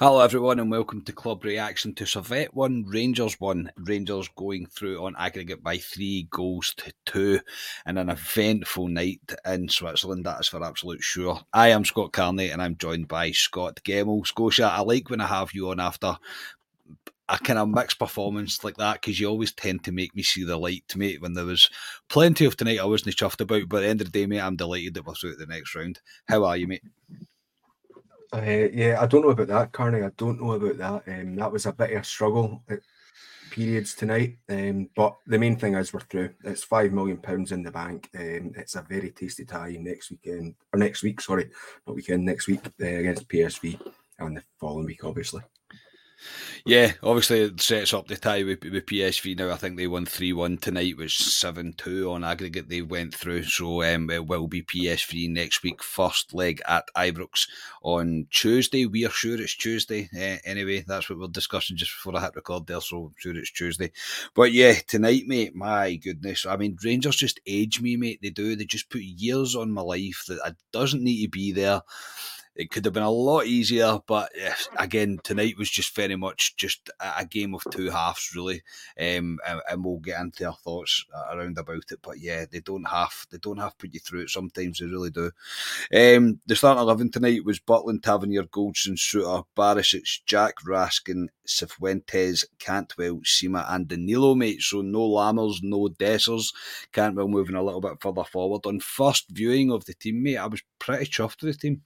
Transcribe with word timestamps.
Hello, 0.00 0.20
everyone, 0.20 0.58
and 0.58 0.70
welcome 0.70 1.02
to 1.02 1.12
Club 1.12 1.44
Reaction 1.44 1.94
to 1.96 2.04
Servette 2.04 2.54
1, 2.54 2.86
Rangers 2.88 3.38
1. 3.38 3.70
Rangers 3.76 4.28
going 4.34 4.64
through 4.64 5.04
on 5.04 5.14
aggregate 5.18 5.62
by 5.62 5.76
three 5.76 6.26
goals 6.30 6.72
to 6.78 6.90
two 7.04 7.38
in 7.86 7.98
an 7.98 8.08
eventful 8.08 8.88
night 8.88 9.20
in 9.44 9.68
Switzerland, 9.68 10.24
that 10.24 10.40
is 10.40 10.48
for 10.48 10.64
absolute 10.64 11.02
sure. 11.02 11.42
I 11.52 11.68
am 11.68 11.84
Scott 11.84 12.14
Carney, 12.14 12.48
and 12.48 12.62
I'm 12.62 12.78
joined 12.78 13.08
by 13.08 13.32
Scott 13.32 13.80
Gemmell. 13.84 14.26
Scotia, 14.26 14.70
I 14.72 14.80
like 14.80 15.10
when 15.10 15.20
I 15.20 15.26
have 15.26 15.52
you 15.52 15.68
on 15.68 15.80
after 15.80 16.16
a 17.28 17.38
kind 17.38 17.58
of 17.58 17.68
mixed 17.68 17.98
performance 17.98 18.64
like 18.64 18.78
that 18.78 19.02
because 19.02 19.20
you 19.20 19.28
always 19.28 19.52
tend 19.52 19.84
to 19.84 19.92
make 19.92 20.16
me 20.16 20.22
see 20.22 20.44
the 20.44 20.56
light, 20.56 20.96
mate. 20.96 21.20
When 21.20 21.34
there 21.34 21.44
was 21.44 21.68
plenty 22.08 22.46
of 22.46 22.56
tonight 22.56 22.80
I 22.80 22.86
wasn't 22.86 23.16
chuffed 23.16 23.42
about, 23.42 23.68
but 23.68 23.76
at 23.76 23.80
the 23.80 23.88
end 23.88 24.00
of 24.00 24.10
the 24.10 24.18
day, 24.18 24.24
mate, 24.24 24.40
I'm 24.40 24.56
delighted 24.56 24.94
that 24.94 25.04
we're 25.04 25.12
through 25.12 25.32
to 25.32 25.36
the 25.40 25.44
next 25.44 25.74
round. 25.74 26.00
How 26.26 26.44
are 26.46 26.56
you, 26.56 26.68
mate? 26.68 26.84
Uh, 28.32 28.68
yeah, 28.72 28.98
I 29.00 29.06
don't 29.06 29.22
know 29.22 29.30
about 29.30 29.48
that, 29.48 29.72
Carney. 29.72 30.02
I 30.02 30.10
don't 30.16 30.40
know 30.40 30.52
about 30.52 30.78
that. 30.78 31.12
Um, 31.12 31.34
that 31.36 31.50
was 31.50 31.66
a 31.66 31.72
bit 31.72 31.92
of 31.92 32.02
a 32.02 32.04
struggle 32.04 32.62
at 32.68 32.80
periods 33.50 33.94
tonight. 33.94 34.38
Um, 34.48 34.88
but 34.94 35.16
the 35.26 35.38
main 35.38 35.56
thing 35.56 35.74
is 35.74 35.92
we're 35.92 36.00
through. 36.00 36.30
It's 36.44 36.62
five 36.62 36.92
million 36.92 37.18
pounds 37.18 37.50
in 37.50 37.62
the 37.62 37.72
bank. 37.72 38.08
Um, 38.16 38.52
it's 38.56 38.76
a 38.76 38.82
very 38.82 39.10
tasty 39.10 39.44
tie 39.44 39.76
next 39.80 40.10
weekend 40.10 40.54
or 40.72 40.78
next 40.78 41.02
week. 41.02 41.20
Sorry, 41.20 41.50
not 41.86 41.96
weekend. 41.96 42.24
Next 42.24 42.46
week 42.46 42.60
uh, 42.64 42.86
against 42.86 43.28
PSV 43.28 43.80
and 44.20 44.36
the 44.36 44.44
following 44.60 44.86
week, 44.86 45.04
obviously. 45.04 45.42
Yeah, 46.64 46.92
obviously 47.02 47.40
it 47.40 47.60
sets 47.60 47.94
up 47.94 48.06
the 48.06 48.16
tie 48.16 48.42
with, 48.42 48.62
with 48.64 48.86
PSV 48.86 49.36
now. 49.38 49.50
I 49.50 49.56
think 49.56 49.76
they 49.76 49.86
won 49.86 50.06
3 50.06 50.32
1 50.32 50.58
tonight, 50.58 50.96
which 50.96 51.18
7 51.18 51.72
2 51.72 52.10
on 52.10 52.24
aggregate 52.24 52.68
they 52.68 52.82
went 52.82 53.14
through. 53.14 53.44
So 53.44 53.82
um, 53.82 54.10
it 54.10 54.26
will 54.26 54.46
be 54.46 54.62
PSV 54.62 55.30
next 55.30 55.62
week, 55.62 55.82
first 55.82 56.34
leg 56.34 56.60
at 56.68 56.84
Ibrox 56.96 57.48
on 57.82 58.26
Tuesday. 58.30 58.86
We 58.86 59.06
are 59.06 59.10
sure 59.10 59.40
it's 59.40 59.56
Tuesday. 59.56 60.08
Uh, 60.14 60.38
anyway, 60.44 60.84
that's 60.86 61.08
what 61.08 61.18
we're 61.18 61.28
discussing 61.28 61.76
just 61.76 61.92
before 61.92 62.16
I 62.16 62.22
hit 62.22 62.36
record 62.36 62.66
there, 62.66 62.80
so 62.80 63.06
I'm 63.06 63.14
sure 63.16 63.36
it's 63.36 63.50
Tuesday. 63.50 63.92
But 64.34 64.52
yeah, 64.52 64.74
tonight, 64.86 65.24
mate, 65.26 65.54
my 65.54 65.94
goodness. 65.96 66.44
I 66.46 66.56
mean, 66.56 66.76
Rangers 66.84 67.16
just 67.16 67.40
age 67.46 67.80
me, 67.80 67.96
mate. 67.96 68.20
They 68.22 68.30
do. 68.30 68.54
They 68.56 68.64
just 68.64 68.90
put 68.90 69.02
years 69.02 69.56
on 69.56 69.70
my 69.72 69.82
life 69.82 70.24
that 70.28 70.40
I 70.44 70.52
doesn't 70.72 71.02
need 71.02 71.22
to 71.22 71.28
be 71.28 71.52
there. 71.52 71.82
It 72.56 72.70
could 72.70 72.84
have 72.84 72.94
been 72.94 73.02
a 73.02 73.10
lot 73.10 73.46
easier, 73.46 74.00
but 74.06 74.30
again, 74.76 75.20
tonight 75.22 75.56
was 75.56 75.70
just 75.70 75.94
very 75.94 76.16
much 76.16 76.56
just 76.56 76.90
a 77.00 77.24
game 77.24 77.54
of 77.54 77.62
two 77.70 77.90
halves, 77.90 78.32
really. 78.34 78.62
Um, 78.98 79.38
and, 79.46 79.60
and, 79.70 79.84
we'll 79.84 79.98
get 79.98 80.20
into 80.20 80.46
our 80.46 80.54
thoughts 80.54 81.04
around 81.32 81.58
about 81.58 81.90
it. 81.90 82.00
But 82.02 82.18
yeah, 82.18 82.44
they 82.50 82.60
don't 82.60 82.88
have 82.88 83.26
they 83.30 83.38
don't 83.38 83.58
have 83.58 83.70
to 83.72 83.76
put 83.78 83.94
you 83.94 84.00
through 84.00 84.22
it. 84.22 84.30
Sometimes 84.30 84.78
they 84.78 84.86
really 84.86 85.10
do. 85.10 85.30
Um, 85.94 86.40
the 86.46 86.56
starting 86.56 86.82
eleven 86.82 87.10
tonight 87.10 87.44
was 87.44 87.60
Butland, 87.60 88.02
Tavernier, 88.02 88.44
Goldson, 88.44 88.96
Souttar, 88.96 89.44
Barisic, 89.56 90.20
Jack 90.26 90.56
Raskin, 90.66 91.28
Cifuentes, 91.46 92.44
Cantwell, 92.58 93.20
Sima, 93.24 93.64
and 93.72 93.88
Danilo, 93.88 94.34
mate. 94.34 94.60
So 94.60 94.82
no 94.82 95.08
Lammers, 95.08 95.62
no 95.62 95.88
Dessers. 95.88 96.52
Cantwell 96.92 97.28
moving 97.28 97.56
a 97.56 97.62
little 97.62 97.80
bit 97.80 98.00
further 98.00 98.24
forward. 98.24 98.66
On 98.66 98.80
first 98.80 99.30
viewing 99.30 99.70
of 99.70 99.84
the 99.84 99.94
team, 99.94 100.22
mate, 100.22 100.36
I 100.36 100.46
was 100.46 100.62
pretty 100.78 101.06
chuffed 101.06 101.42
with 101.42 101.54
the 101.54 101.58
team. 101.58 101.82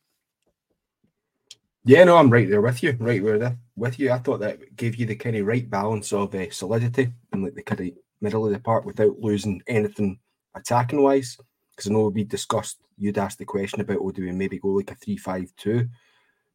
Yeah, 1.86 2.04
no, 2.04 2.16
I'm 2.16 2.30
right 2.30 2.48
there 2.48 2.62
with 2.62 2.82
you. 2.82 2.96
Right 2.98 3.22
there 3.22 3.58
with 3.76 3.98
you. 3.98 4.10
I 4.10 4.18
thought 4.18 4.40
that 4.40 4.74
gave 4.74 4.96
you 4.96 5.04
the 5.04 5.16
kind 5.16 5.36
of 5.36 5.46
right 5.46 5.68
balance 5.68 6.14
of 6.14 6.34
uh, 6.34 6.50
solidity 6.50 7.12
and 7.30 7.44
like 7.44 7.54
the 7.54 7.62
kind 7.62 7.80
of 7.82 7.90
middle 8.22 8.46
of 8.46 8.52
the 8.52 8.58
park 8.58 8.86
without 8.86 9.18
losing 9.18 9.60
anything 9.66 10.18
attacking 10.54 11.02
wise. 11.02 11.36
Because 11.76 11.90
I 11.90 11.92
know 11.92 12.08
we 12.08 12.24
discussed, 12.24 12.78
you'd 12.96 13.18
asked 13.18 13.38
the 13.38 13.44
question 13.44 13.82
about, 13.82 13.98
oh, 14.00 14.12
do 14.12 14.22
we 14.22 14.32
maybe 14.32 14.58
go 14.58 14.68
like 14.68 14.92
a 14.92 14.94
3 14.94 15.18
5 15.18 15.52
2 15.58 15.88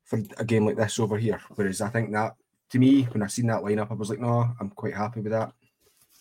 for 0.05 0.19
a 0.37 0.45
game 0.45 0.65
like 0.65 0.77
this 0.77 0.99
over 0.99 1.17
here? 1.17 1.39
Whereas 1.53 1.81
I 1.81 1.89
think 1.89 2.11
that, 2.13 2.33
to 2.71 2.79
me, 2.79 3.03
when 3.03 3.21
I 3.21 3.27
seen 3.27 3.47
that 3.47 3.61
lineup, 3.61 3.91
I 3.91 3.95
was 3.95 4.09
like, 4.09 4.19
no, 4.19 4.51
I'm 4.59 4.71
quite 4.71 4.95
happy 4.95 5.21
with 5.21 5.31
that. 5.31 5.51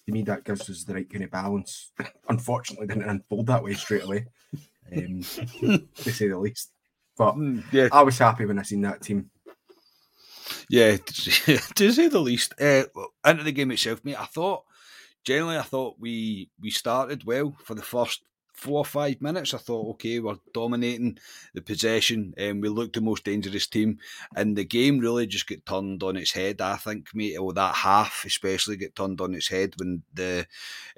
To 0.04 0.12
me, 0.12 0.20
that 0.22 0.44
gives 0.44 0.68
us 0.68 0.84
the 0.84 0.94
right 0.94 1.10
kind 1.10 1.24
of 1.24 1.30
balance. 1.30 1.92
Unfortunately, 2.28 2.86
didn't 2.86 3.08
unfold 3.08 3.46
that 3.46 3.62
way 3.64 3.72
straight 3.72 4.04
away, 4.04 4.26
um, 4.96 5.22
to 5.22 6.12
say 6.12 6.28
the 6.28 6.38
least. 6.38 6.72
But 7.18 7.34
mm, 7.34 7.64
yeah, 7.72 7.88
I 7.92 8.02
was 8.02 8.18
happy 8.18 8.46
when 8.46 8.58
I 8.58 8.62
seen 8.62 8.82
that 8.82 9.02
team. 9.02 9.30
Yeah, 10.70 10.96
to 11.04 11.92
say 11.92 12.08
the 12.08 12.20
least. 12.20 12.54
Uh, 12.60 12.84
into 13.26 13.42
the 13.42 13.52
game 13.52 13.72
itself, 13.72 14.04
mate, 14.04 14.20
I 14.20 14.24
thought 14.24 14.64
generally 15.24 15.58
I 15.58 15.62
thought 15.62 15.96
we 15.98 16.50
we 16.60 16.70
started 16.70 17.24
well 17.24 17.56
for 17.64 17.74
the 17.74 17.82
first 17.82 18.22
four 18.58 18.78
or 18.78 18.84
five 18.84 19.22
minutes. 19.22 19.54
I 19.54 19.58
thought, 19.58 19.90
okay, 19.94 20.18
we're 20.18 20.36
dominating 20.52 21.18
the 21.54 21.62
possession, 21.62 22.34
and 22.36 22.60
we 22.60 22.68
looked 22.68 22.94
the 22.94 23.00
most 23.00 23.24
dangerous 23.24 23.66
team. 23.66 23.98
And 24.34 24.56
the 24.56 24.64
game 24.64 24.98
really 24.98 25.26
just 25.26 25.46
got 25.46 25.64
turned 25.64 26.02
on 26.02 26.16
its 26.16 26.32
head. 26.32 26.60
I 26.60 26.76
think, 26.76 27.08
mate, 27.14 27.36
or 27.36 27.52
that 27.52 27.74
half 27.76 28.24
especially 28.26 28.76
get 28.76 28.96
turned 28.96 29.20
on 29.20 29.34
its 29.34 29.48
head 29.48 29.74
when 29.76 30.02
the 30.12 30.46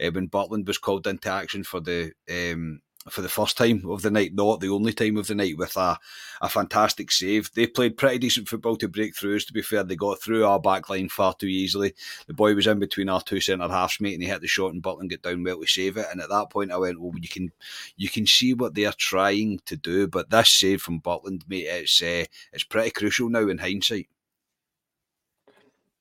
uh, 0.02 0.10
when 0.10 0.28
Butland 0.28 0.66
was 0.66 0.78
called 0.78 1.06
into 1.06 1.30
action 1.30 1.64
for 1.64 1.80
the 1.80 2.12
um, 2.30 2.80
for 3.08 3.22
the 3.22 3.28
first 3.28 3.56
time 3.56 3.82
of 3.88 4.02
the 4.02 4.10
night, 4.10 4.34
not 4.34 4.60
the 4.60 4.68
only 4.68 4.92
time 4.92 5.16
of 5.16 5.26
the 5.26 5.34
night, 5.34 5.56
with 5.56 5.76
a, 5.76 5.98
a 6.42 6.48
fantastic 6.48 7.10
save. 7.10 7.50
They 7.54 7.66
played 7.66 7.96
pretty 7.96 8.18
decent 8.18 8.48
football 8.48 8.76
to 8.76 8.88
break 8.88 9.16
through. 9.16 9.40
To 9.40 9.52
be 9.52 9.62
fair, 9.62 9.84
they 9.84 9.96
got 9.96 10.20
through 10.20 10.44
our 10.44 10.60
back 10.60 10.90
line 10.90 11.08
far 11.08 11.34
too 11.34 11.46
easily. 11.46 11.94
The 12.26 12.34
boy 12.34 12.54
was 12.54 12.66
in 12.66 12.78
between 12.78 13.08
our 13.08 13.22
two 13.22 13.40
centre 13.40 13.68
halves, 13.68 14.00
mate, 14.00 14.14
and 14.14 14.22
he 14.22 14.28
hit 14.28 14.42
the 14.42 14.46
shot 14.46 14.74
and 14.74 14.82
Butland 14.82 15.10
got 15.10 15.22
down 15.22 15.42
well 15.42 15.60
to 15.60 15.66
save 15.66 15.96
it. 15.96 16.06
And 16.10 16.20
at 16.20 16.28
that 16.28 16.50
point, 16.50 16.72
I 16.72 16.76
went, 16.76 17.00
"Well, 17.00 17.12
you 17.18 17.28
can 17.28 17.52
you 17.96 18.10
can 18.10 18.26
see 18.26 18.52
what 18.52 18.74
they're 18.74 18.92
trying 18.92 19.60
to 19.66 19.76
do, 19.76 20.06
but 20.06 20.28
this 20.28 20.50
save 20.50 20.82
from 20.82 21.00
Butland, 21.00 21.48
mate, 21.48 21.66
it's 21.68 22.02
uh, 22.02 22.24
it's 22.52 22.64
pretty 22.64 22.90
crucial 22.90 23.30
now 23.30 23.48
in 23.48 23.58
hindsight." 23.58 24.08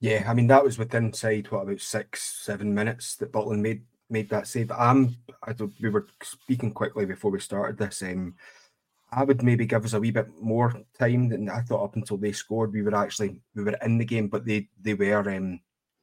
Yeah, 0.02 0.26
I 0.28 0.34
mean 0.34 0.48
that 0.48 0.64
was 0.64 0.78
within 0.78 1.08
inside 1.08 1.52
what 1.52 1.64
about 1.64 1.82
six, 1.82 2.24
seven 2.24 2.74
minutes 2.74 3.16
that 3.18 3.34
Butland 3.34 3.60
made 3.60 3.84
made 4.10 4.30
that 4.30 4.48
save. 4.48 4.72
I'm. 4.72 5.16
I 5.44 5.54
don't, 5.54 5.74
we 5.82 5.90
were 5.90 6.08
speaking 6.22 6.72
quickly 6.72 7.06
before 7.06 7.32
we 7.32 7.40
started 7.40 7.78
this. 7.78 8.02
Um, 8.02 8.36
I 9.12 9.24
would 9.24 9.42
maybe 9.42 9.66
give 9.66 9.86
us 9.86 9.94
a 9.94 10.00
wee 10.00 10.12
bit 10.12 10.28
more 10.40 10.74
time 10.98 11.30
than 11.30 11.50
I 11.50 11.62
thought 11.62 11.84
up 11.84 11.96
until 11.96 12.18
they 12.18 12.32
scored. 12.32 12.74
We 12.74 12.82
were 12.82 12.96
actually 12.96 13.42
we 13.56 13.64
were 13.64 13.78
in 13.84 13.98
the 13.98 14.06
game, 14.06 14.28
but 14.28 14.46
they 14.46 14.68
they 14.82 14.94
were 14.94 15.30
um, 15.30 15.60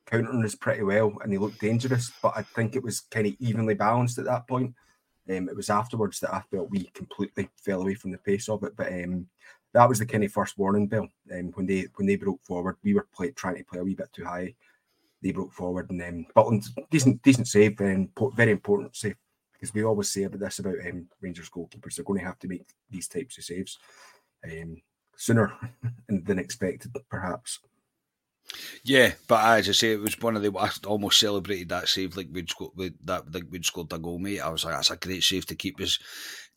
countering 0.06 0.44
us 0.44 0.54
pretty 0.54 0.82
well 0.82 1.12
and 1.22 1.32
they 1.32 1.38
looked 1.38 1.60
dangerous. 1.60 2.12
But 2.22 2.32
I 2.36 2.42
think 2.42 2.74
it 2.74 2.82
was 2.82 3.00
kind 3.00 3.26
of 3.26 3.34
evenly 3.38 3.74
balanced 3.74 4.18
at 4.18 4.24
that 4.24 4.48
point. 4.48 4.74
Um, 5.28 5.48
it 5.48 5.56
was 5.56 5.70
afterwards 5.70 6.20
that 6.20 6.34
I 6.34 6.42
felt 6.50 6.70
we 6.70 6.84
completely 6.94 7.48
fell 7.64 7.82
away 7.82 7.94
from 7.94 8.12
the 8.12 8.18
pace 8.18 8.48
of 8.48 8.62
it. 8.64 8.76
But 8.76 8.92
um, 8.92 9.26
that 9.72 9.88
was 9.88 9.98
the 9.98 10.06
kind 10.06 10.24
of 10.24 10.32
first 10.32 10.58
warning 10.58 10.86
bell. 10.88 11.08
Um, 11.32 11.52
when 11.54 11.66
they 11.66 11.86
when 11.96 12.06
they 12.06 12.16
broke 12.16 12.42
forward, 12.44 12.76
we 12.82 12.94
were 12.94 13.06
play, 13.14 13.30
trying 13.30 13.56
to 13.56 13.64
play 13.64 13.80
a 13.80 13.84
wee 13.84 13.94
bit 13.94 14.12
too 14.12 14.24
high 14.24 14.54
they 15.26 15.32
broke 15.32 15.52
forward 15.52 15.90
and 15.90 16.02
um, 16.02 16.26
Butland 16.36 16.64
decent 16.90 17.20
decent 17.22 17.48
save 17.48 17.80
and 17.80 18.08
very 18.34 18.52
important 18.52 18.94
save 18.94 19.16
because 19.52 19.74
we 19.74 19.84
always 19.84 20.10
say 20.10 20.22
about 20.22 20.40
this 20.40 20.60
about 20.60 20.76
um, 20.88 21.08
Rangers 21.20 21.50
goalkeepers 21.50 21.96
they're 21.96 22.04
going 22.04 22.20
to 22.20 22.26
have 22.26 22.38
to 22.38 22.48
make 22.48 22.66
these 22.88 23.08
types 23.08 23.36
of 23.38 23.44
saves 23.44 23.78
um, 24.44 24.76
sooner 25.16 25.52
than 26.08 26.38
expected 26.38 26.94
perhaps. 27.10 27.58
Yeah, 28.84 29.12
but 29.26 29.44
as 29.58 29.68
I 29.68 29.72
say, 29.72 29.92
it 29.92 30.00
was 30.00 30.20
one 30.20 30.36
of 30.36 30.42
the 30.42 30.56
I 30.56 30.70
almost 30.86 31.18
celebrated 31.18 31.70
that 31.70 31.88
save 31.88 32.16
like 32.16 32.28
we'd 32.30 32.48
scored 32.48 32.94
that 33.04 33.34
like 33.34 33.42
we'd 33.50 33.64
scored 33.64 33.92
a 33.92 33.98
goal, 33.98 34.20
mate. 34.20 34.40
I 34.40 34.50
was 34.50 34.64
like, 34.64 34.74
that's 34.74 34.92
a 34.92 34.96
great 34.96 35.24
save 35.24 35.46
to 35.46 35.56
keep 35.56 35.80
us 35.80 35.98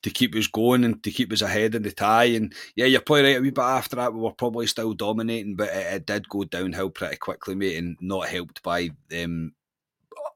to 0.01 0.09
keep 0.09 0.35
us 0.35 0.47
going 0.47 0.83
and 0.83 1.03
to 1.03 1.11
keep 1.11 1.31
us 1.31 1.41
ahead 1.41 1.75
in 1.75 1.83
the 1.83 1.91
tie. 1.91 2.25
And 2.25 2.53
yeah, 2.75 2.85
you're 2.85 3.01
probably 3.01 3.23
right. 3.23 3.37
A 3.37 3.41
wee 3.41 3.49
bit 3.49 3.63
after 3.63 3.95
that, 3.97 4.13
we 4.13 4.21
were 4.21 4.31
probably 4.31 4.67
still 4.67 4.93
dominating, 4.93 5.55
but 5.55 5.69
it, 5.69 5.93
it 5.93 6.05
did 6.05 6.29
go 6.29 6.43
downhill 6.43 6.89
pretty 6.89 7.17
quickly, 7.17 7.55
mate, 7.55 7.77
and 7.77 7.97
not 7.99 8.27
helped 8.27 8.63
by 8.63 8.91
um, 9.21 9.53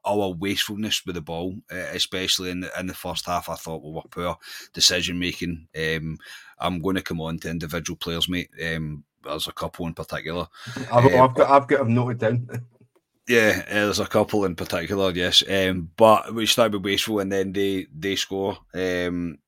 our 0.04 0.30
wastefulness 0.30 1.04
with 1.06 1.14
the 1.14 1.22
ball, 1.22 1.54
uh, 1.72 1.76
especially 1.92 2.50
in 2.50 2.60
the, 2.60 2.70
in 2.78 2.86
the 2.86 2.94
first 2.94 3.26
half. 3.26 3.48
I 3.48 3.54
thought 3.54 3.82
we 3.82 3.92
were 3.92 4.02
poor 4.10 4.36
decision 4.72 5.18
making. 5.18 5.66
Um, 5.76 6.18
I'm 6.58 6.80
going 6.80 6.96
to 6.96 7.02
come 7.02 7.20
on 7.20 7.38
to 7.40 7.50
individual 7.50 7.96
players, 7.96 8.28
mate. 8.28 8.50
Um, 8.64 9.04
there's 9.24 9.48
a 9.48 9.52
couple 9.52 9.86
in 9.86 9.94
particular. 9.94 10.46
I've, 10.92 11.06
uh, 11.06 11.24
I've 11.24 11.34
got 11.34 11.50
I've 11.50 11.66
got 11.66 11.78
them 11.78 11.94
noted 11.94 12.18
down. 12.18 12.48
Yeah, 13.26 13.62
uh, 13.68 13.72
there's 13.72 14.00
a 14.00 14.06
couple 14.06 14.44
in 14.44 14.54
particular, 14.54 15.10
yes. 15.10 15.42
Um, 15.48 15.90
but 15.96 16.34
we 16.34 16.44
start 16.44 16.72
with 16.72 16.84
wasteful, 16.84 17.20
and 17.20 17.32
then 17.32 17.52
they 17.52 17.86
they 17.96 18.16
score. 18.16 18.58
Um, 18.74 19.38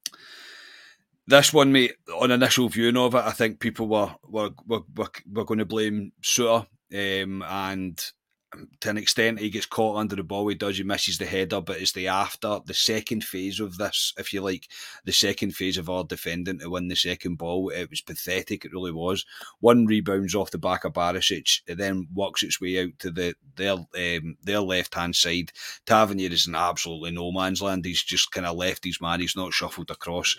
this 1.27 1.53
one, 1.53 1.73
mate, 1.73 1.95
on 2.21 2.31
initial 2.31 2.69
viewing 2.69 2.97
of 2.97 3.15
it, 3.15 3.25
I 3.25 3.33
think 3.33 3.61
people 3.61 3.89
were 3.89 4.15
were 4.25 4.51
were, 4.67 4.81
were, 4.97 5.11
were 5.31 5.45
going 5.45 5.59
to 5.59 5.65
blame 5.65 6.13
Souttar, 6.23 6.67
um, 6.95 7.43
and 7.43 8.13
to 8.81 8.91
an 8.91 8.99
extent, 8.99 9.41
he 9.41 9.51
gets 9.51 9.67
caught 9.67 9.97
under 9.97 10.17
the 10.17 10.23
ball. 10.23 10.49
He 10.49 10.55
does. 10.55 10.77
He 10.77 10.85
misses 10.85 11.19
the 11.19 11.27
header, 11.27 11.61
but 11.61 11.81
it's 11.81 11.93
the 11.93 12.09
after 12.09 12.61
the 12.65 12.75
second 12.75 13.25
phase 13.25 13.61
of 13.61 13.77
this, 13.77 14.15
if 14.19 14.33
you 14.33 14.41
like, 14.41 14.69
the 15.05 15.13
second 15.13 15.55
phase 15.55 15.79
of 15.79 15.91
our 15.91 16.05
defending 16.05 16.61
to 16.61 16.71
win 16.71 16.89
the 16.89 16.97
second 16.97 17.37
ball. 17.37 17.71
It 17.71 17.91
was 17.91 18.01
pathetic. 18.01 18.65
It 18.65 18.73
really 18.73 18.93
was. 18.93 19.25
One 19.61 19.87
rebounds 19.87 20.35
off 20.35 20.51
the 20.51 20.59
back 20.59 20.85
of 20.85 20.93
Barisic. 20.93 21.63
It 21.67 21.79
then 21.79 22.09
works 22.15 22.43
its 22.43 22.61
way 22.61 22.83
out 22.83 22.99
to 23.01 23.11
the 23.11 23.35
their 23.57 23.73
um, 23.73 24.37
their 24.43 24.61
left 24.61 24.95
hand 24.95 25.17
side. 25.17 25.53
Tavernier 25.85 26.31
is 26.31 26.47
in 26.47 26.55
absolutely 26.55 27.11
no 27.11 27.33
man's 27.33 27.63
land. 27.63 27.85
He's 27.85 28.03
just 28.03 28.31
kind 28.31 28.47
of 28.47 28.57
left 28.57 28.85
his 28.85 29.01
man. 29.01 29.21
He's 29.21 29.37
not 29.37 29.53
shuffled 29.53 29.91
across. 29.91 30.37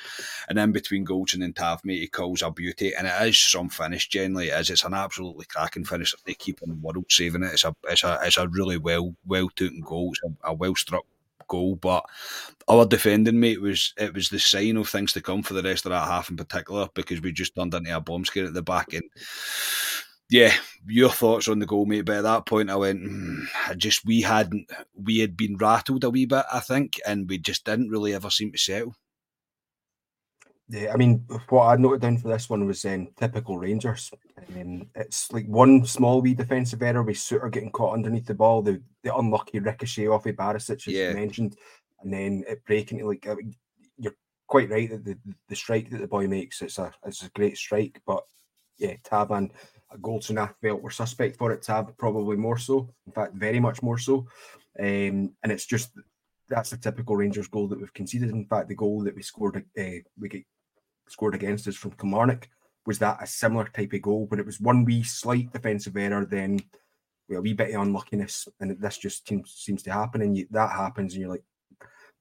And 0.47 0.57
in 0.57 0.71
between 0.71 1.05
Goldson 1.05 1.43
and 1.43 1.55
Tav, 1.55 1.83
mate, 1.83 1.99
he 1.99 2.07
calls 2.07 2.41
a 2.41 2.51
beauty, 2.51 2.93
and 2.95 3.07
it 3.07 3.27
is 3.27 3.37
some 3.37 3.69
finish. 3.69 4.07
Generally, 4.07 4.49
it 4.49 4.59
is. 4.59 4.69
It's 4.69 4.85
an 4.85 4.93
absolutely 4.93 5.45
cracking 5.45 5.85
finish. 5.85 6.13
They 6.25 6.33
keep 6.33 6.61
on 6.63 6.81
world 6.81 7.05
saving 7.09 7.43
it. 7.43 7.53
It's 7.53 7.65
a 7.65 7.75
it's 7.83 7.96
a 8.03 8.19
it's 8.23 8.37
a 8.37 8.47
really 8.47 8.77
well 8.77 9.15
well 9.25 9.49
taken 9.49 9.81
goal. 9.81 10.11
It's 10.11 10.21
a, 10.23 10.49
a 10.49 10.53
well 10.53 10.75
struck 10.75 11.05
goal, 11.47 11.75
but 11.75 12.05
our 12.67 12.85
defending 12.85 13.39
mate 13.39 13.61
was 13.61 13.93
it 13.97 14.13
was 14.13 14.29
the 14.29 14.39
sign 14.39 14.77
of 14.77 14.89
things 14.89 15.13
to 15.13 15.21
come 15.21 15.43
for 15.43 15.53
the 15.53 15.63
rest 15.63 15.85
of 15.85 15.91
that 15.91 16.07
half 16.07 16.29
in 16.29 16.37
particular 16.37 16.89
because 16.93 17.21
we 17.21 17.31
just 17.31 17.55
turned 17.55 17.73
into 17.73 17.95
a 17.95 18.01
bomb 18.01 18.25
scare 18.25 18.45
at 18.45 18.53
the 18.53 18.61
back 18.61 18.93
and 18.93 19.03
yeah, 20.29 20.53
your 20.85 21.09
thoughts 21.09 21.47
on 21.47 21.59
the 21.59 21.65
goal, 21.65 21.85
mate. 21.85 22.01
But 22.01 22.17
at 22.17 22.23
that 22.23 22.45
point, 22.45 22.69
I 22.69 22.75
went, 22.75 23.01
mm, 23.01 23.45
I 23.67 23.73
just 23.75 24.05
we 24.05 24.21
hadn't 24.21 24.69
we 25.01 25.19
had 25.19 25.37
been 25.37 25.57
rattled 25.57 26.03
a 26.03 26.09
wee 26.09 26.25
bit, 26.25 26.45
I 26.51 26.59
think, 26.59 26.99
and 27.07 27.29
we 27.29 27.37
just 27.37 27.65
didn't 27.65 27.89
really 27.89 28.13
ever 28.13 28.29
seem 28.29 28.51
to 28.51 28.57
settle. 28.57 28.95
Yeah, 30.69 30.91
I 30.93 30.97
mean, 30.97 31.25
what 31.47 31.67
I 31.67 31.75
noted 31.77 32.01
down 32.01 32.17
for 32.17 32.27
this 32.27 32.49
one 32.49 32.67
was 32.67 32.83
um, 32.83 33.07
typical 33.17 33.57
Rangers. 33.57 34.11
Um, 34.53 34.89
it's 34.95 35.31
like 35.31 35.45
one 35.47 35.85
small 35.85 36.21
wee 36.21 36.33
defensive 36.33 36.81
error 36.81 37.03
with 37.03 37.15
Souttar 37.15 37.49
getting 37.51 37.71
caught 37.71 37.93
underneath 37.93 38.25
the 38.25 38.33
ball, 38.33 38.61
the, 38.61 38.81
the 39.01 39.15
unlucky 39.15 39.59
ricochet 39.59 40.07
off 40.07 40.25
of 40.25 40.35
Barisic, 40.35 40.87
as 40.87 40.87
yeah. 40.87 41.09
you 41.09 41.15
mentioned, 41.15 41.55
and 42.01 42.11
then 42.11 42.43
it 42.49 42.65
breaking. 42.65 43.05
Like 43.05 43.25
uh, 43.27 43.37
you're 43.97 44.15
quite 44.47 44.69
right 44.69 44.89
that 44.89 45.05
the, 45.05 45.17
the 45.47 45.55
strike 45.55 45.89
that 45.89 46.01
the 46.01 46.07
boy 46.07 46.27
makes, 46.27 46.61
it's 46.61 46.79
a 46.79 46.91
it's 47.05 47.23
a 47.23 47.29
great 47.29 47.57
strike, 47.57 48.01
but 48.05 48.23
yeah, 48.77 48.95
Tavan, 49.03 49.51
Goldson, 50.01 50.37
I 50.37 50.49
felt 50.61 50.81
were 50.81 50.91
suspect 50.91 51.37
for 51.37 51.51
it. 51.53 51.61
Tav 51.61 51.97
probably 51.97 52.35
more 52.35 52.57
so. 52.57 52.89
In 53.05 53.13
fact, 53.13 53.35
very 53.35 53.59
much 53.59 53.81
more 53.81 53.97
so. 53.97 54.27
Um, 54.79 55.33
and 55.43 55.51
it's 55.51 55.65
just 55.65 55.91
that's 56.49 56.73
a 56.73 56.77
typical 56.77 57.15
Rangers 57.15 57.47
goal 57.47 57.67
that 57.69 57.79
we've 57.79 57.93
conceded. 57.93 58.29
In 58.29 58.45
fact, 58.45 58.67
the 58.67 58.75
goal 58.75 59.01
that 59.03 59.15
we 59.15 59.21
scored, 59.21 59.57
uh, 59.57 59.83
we 60.19 60.29
get 60.29 60.43
scored 61.07 61.35
against 61.35 61.67
us 61.67 61.75
from 61.75 61.91
Kilmarnock. 61.91 62.47
Was 62.85 62.99
that 62.99 63.21
a 63.21 63.27
similar 63.27 63.65
type 63.65 63.93
of 63.93 64.01
goal? 64.01 64.27
But 64.29 64.39
it 64.39 64.45
was 64.45 64.59
one 64.59 64.85
wee 64.85 65.03
slight 65.03 65.51
defensive 65.51 65.97
error, 65.97 66.25
then 66.25 66.59
well, 67.29 67.39
a 67.39 67.41
wee 67.41 67.53
bit 67.53 67.75
of 67.75 67.81
unluckiness, 67.81 68.47
and 68.59 68.79
this 68.79 68.97
just 68.97 69.27
seems, 69.27 69.53
seems 69.57 69.83
to 69.83 69.91
happen. 69.91 70.21
And 70.21 70.37
you, 70.37 70.47
that 70.51 70.71
happens, 70.71 71.13
and 71.13 71.21
you're 71.21 71.31
like, 71.31 71.43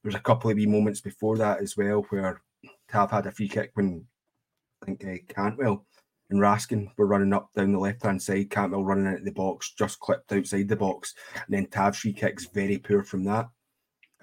there's 0.03 0.15
a 0.15 0.19
couple 0.19 0.49
of 0.49 0.57
wee 0.57 0.65
moments 0.65 1.01
before 1.01 1.37
that 1.37 1.61
as 1.61 1.75
well 1.75 2.05
where 2.09 2.41
Tav 2.89 3.11
had 3.11 3.25
a 3.25 3.31
free 3.31 3.47
kick 3.47 3.71
when 3.73 4.05
I 4.81 4.85
think 4.85 5.05
uh, 5.05 5.33
Cantwell 5.33 5.85
and 6.29 6.39
Raskin 6.39 6.89
were 6.97 7.07
running 7.07 7.33
up 7.33 7.49
down 7.55 7.71
the 7.71 7.79
left 7.79 8.03
hand 8.03 8.21
side. 8.21 8.49
Cantwell 8.49 8.83
running 8.83 9.07
into 9.07 9.23
the 9.23 9.31
box, 9.31 9.73
just 9.77 9.99
clipped 9.99 10.31
outside 10.31 10.67
the 10.67 10.75
box, 10.75 11.13
and 11.33 11.55
then 11.55 11.65
Tav's 11.67 11.99
free 11.99 12.13
kick's 12.13 12.45
very 12.45 12.77
poor 12.77 13.03
from 13.03 13.23
that. 13.25 13.47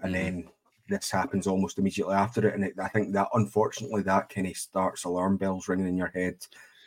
And 0.02 0.14
mm-hmm. 0.14 0.24
then 0.24 0.48
this 0.94 1.10
happens 1.10 1.46
almost 1.46 1.78
immediately 1.78 2.14
after 2.14 2.46
it. 2.48 2.54
And 2.54 2.64
it, 2.64 2.74
I 2.80 2.88
think 2.88 3.12
that 3.12 3.28
unfortunately 3.34 4.02
that 4.02 4.28
kind 4.28 4.46
of 4.46 4.56
starts 4.56 5.04
alarm 5.04 5.36
bells 5.36 5.68
ringing 5.68 5.88
in 5.88 5.96
your 5.96 6.12
head 6.14 6.36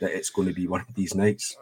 that 0.01 0.11
it's 0.11 0.29
going 0.29 0.47
to 0.47 0.53
be 0.53 0.67
one 0.67 0.81
of 0.81 0.93
these 0.95 1.15
nights. 1.15 1.57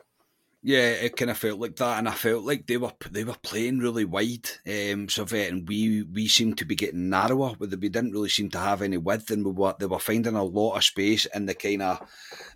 Yeah, 0.68 0.94
it 0.94 1.16
kind 1.16 1.30
of 1.30 1.38
felt 1.38 1.60
like 1.60 1.76
that, 1.76 2.00
and 2.00 2.10
I 2.10 2.14
felt 2.14 2.44
like 2.44 2.66
they 2.66 2.78
were 2.78 2.92
they 3.12 3.24
were 3.24 3.36
playing 3.44 3.78
really 3.78 4.04
wide, 4.04 4.50
um, 4.66 5.06
Servette, 5.06 5.50
and 5.50 5.68
we 5.70 6.02
we 6.02 6.28
seemed 6.28 6.58
to 6.58 6.66
be 6.66 6.74
getting 6.76 7.08
narrower. 7.08 7.54
But 7.60 7.70
we 7.70 7.88
didn't 7.88 8.14
really 8.14 8.30
seem 8.30 8.50
to 8.50 8.58
have 8.58 8.82
any 8.82 8.98
width, 8.98 9.30
and 9.30 9.46
we 9.46 9.52
were 9.52 9.76
they 9.80 9.86
were 9.86 10.00
finding 10.00 10.34
a 10.34 10.44
lot 10.44 10.76
of 10.76 10.84
space 10.84 11.28
in 11.36 11.46
the 11.46 11.54
kind 11.54 11.84
of 11.84 12.02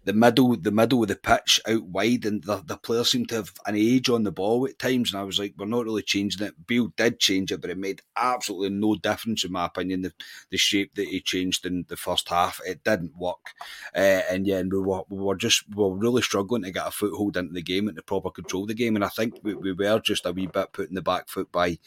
the 0.06 0.14
middle 0.14 0.58
the 0.58 0.72
middle 0.72 1.04
of 1.04 1.10
the 1.10 1.18
pitch 1.18 1.62
out 1.68 1.84
wide, 1.84 2.26
and 2.26 2.44
the, 2.46 2.64
the 2.66 2.78
players 2.78 3.12
seemed 3.12 3.30
to 3.30 3.36
have 3.36 3.54
an 3.68 3.76
age 3.76 4.10
on 4.10 4.24
the 4.24 4.32
ball 4.32 4.66
at 4.66 4.80
times. 4.80 5.14
And 5.14 5.22
I 5.22 5.24
was 5.24 5.38
like, 5.38 5.54
we're 5.56 5.68
not 5.68 5.86
really 5.86 6.02
changing 6.02 6.48
it. 6.48 6.66
Beale 6.66 6.92
did 6.98 7.20
change 7.20 7.52
it, 7.52 7.62
but 7.62 7.70
it 7.70 7.78
made 7.78 8.02
absolutely 8.18 8.72
no 8.72 8.96
difference 8.96 9.44
in 9.44 9.52
my 9.52 9.66
opinion. 9.68 10.02
The, 10.02 10.14
the 10.50 10.58
shape 10.58 10.96
that 10.96 11.10
he 11.10 11.22
changed 11.22 11.64
in 11.64 11.86
the 11.88 11.96
first 11.96 12.28
half, 12.30 12.60
it 12.66 12.84
didn't 12.84 13.16
work, 13.16 13.52
uh, 13.96 14.22
and 14.32 14.48
yeah, 14.48 14.58
and 14.58 14.74
we 14.74 14.80
were 14.80 15.04
we 15.10 15.20
were 15.20 15.36
just 15.36 15.64
we 15.70 15.76
were 15.84 15.96
really 15.96 16.24
struggling 16.24 16.64
to 16.64 16.72
get 16.72 16.88
a 16.88 16.92
foothold 16.92 17.38
into 17.38 17.54
the 17.54 17.62
game 17.62 17.88
to 18.00 18.06
proper 18.06 18.32
control 18.32 18.66
the 18.66 18.74
game. 18.74 18.96
And 18.96 19.06
I 19.06 19.10
think 19.10 19.36
we, 19.44 19.54
we 19.54 19.74
were 19.74 20.00
just 20.00 20.26
a 20.26 20.32
wee 20.32 20.48
bit 20.48 20.74
put 20.74 20.90
in 20.90 20.96
the 20.96 21.02
back 21.02 21.30
foot 21.30 21.52
by 21.52 21.78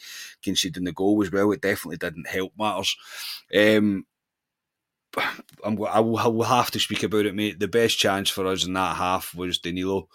conceding 0.41 0.83
the 0.83 0.91
goal 0.91 1.21
as 1.23 1.31
well. 1.31 1.51
It 1.51 1.61
definitely 1.61 1.97
didn't 1.97 2.27
help 2.27 2.53
matters. 2.57 2.95
Um, 3.55 4.05
I'm, 5.63 5.83
I 5.83 5.99
will, 5.99 6.17
I 6.17 6.27
will 6.27 6.43
have 6.43 6.71
to 6.71 6.79
speak 6.79 7.03
about 7.03 7.25
it, 7.25 7.35
mate. 7.35 7.59
The 7.59 7.67
best 7.67 7.97
chance 7.97 8.29
for 8.29 8.47
us 8.47 8.65
in 8.65 8.73
that 8.73 8.97
half 8.97 9.35
was 9.35 9.59
Danilo. 9.59 10.09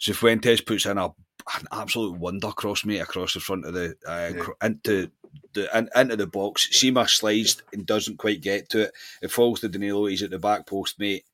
Cifuentes 0.00 0.64
puts 0.64 0.84
in 0.84 0.98
a, 0.98 1.06
an 1.06 1.66
absolute 1.72 2.18
wonder 2.18 2.52
cross, 2.52 2.84
mate, 2.84 2.98
across 2.98 3.34
the 3.34 3.40
front 3.40 3.64
of 3.64 3.72
the 3.72 3.96
uh, 4.06 4.32
yeah. 4.34 4.66
into 4.66 5.10
the 5.54 5.78
in, 5.78 5.88
into 5.96 6.16
the 6.16 6.26
box. 6.26 6.68
Sima 6.68 7.08
slides 7.08 7.62
and 7.72 7.86
doesn't 7.86 8.18
quite 8.18 8.42
get 8.42 8.68
to 8.70 8.82
it. 8.82 8.92
It 9.22 9.30
falls 9.30 9.60
to 9.60 9.68
Danilo. 9.68 10.06
He's 10.06 10.22
at 10.22 10.30
the 10.30 10.38
back 10.38 10.66
post, 10.66 10.98
mate. 10.98 11.24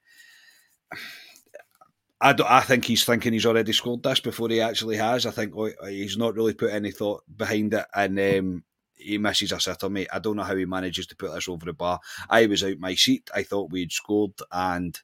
I, 2.23 2.37
I 2.47 2.61
think 2.61 2.85
he's 2.85 3.05
thinking 3.05 3.33
he's 3.33 3.47
already 3.47 3.73
scored 3.73 4.05
this 4.05 4.21
before 4.21 4.49
he 4.49 4.61
actually 4.61 4.97
has. 4.97 5.27
I 5.27 5.33
think 5.33 5.55
he's 5.89 6.17
not 6.17 6.35
really 6.35 6.55
put 6.55 6.73
any 6.73 6.93
thought 6.93 7.25
behind 7.37 7.75
it, 7.75 7.85
and 7.95 8.19
um, 8.19 8.65
he 8.95 9.19
misses 9.19 9.51
a 9.51 9.59
sitter, 9.59 9.91
mate. 9.91 10.09
I 10.13 10.21
don't 10.21 10.37
know 10.37 10.45
how 10.45 10.55
he 10.55 10.65
manages 10.65 11.09
to 11.09 11.17
put 11.17 11.35
this 11.35 11.49
over 11.49 11.67
the 11.67 11.73
bar. 11.73 11.99
I 12.31 12.47
was 12.47 12.63
out 12.63 12.79
my 12.79 12.95
seat. 12.95 13.29
I 13.35 13.43
thought 13.43 13.73
we'd 13.73 13.91
scored, 13.91 14.35
and 14.53 14.99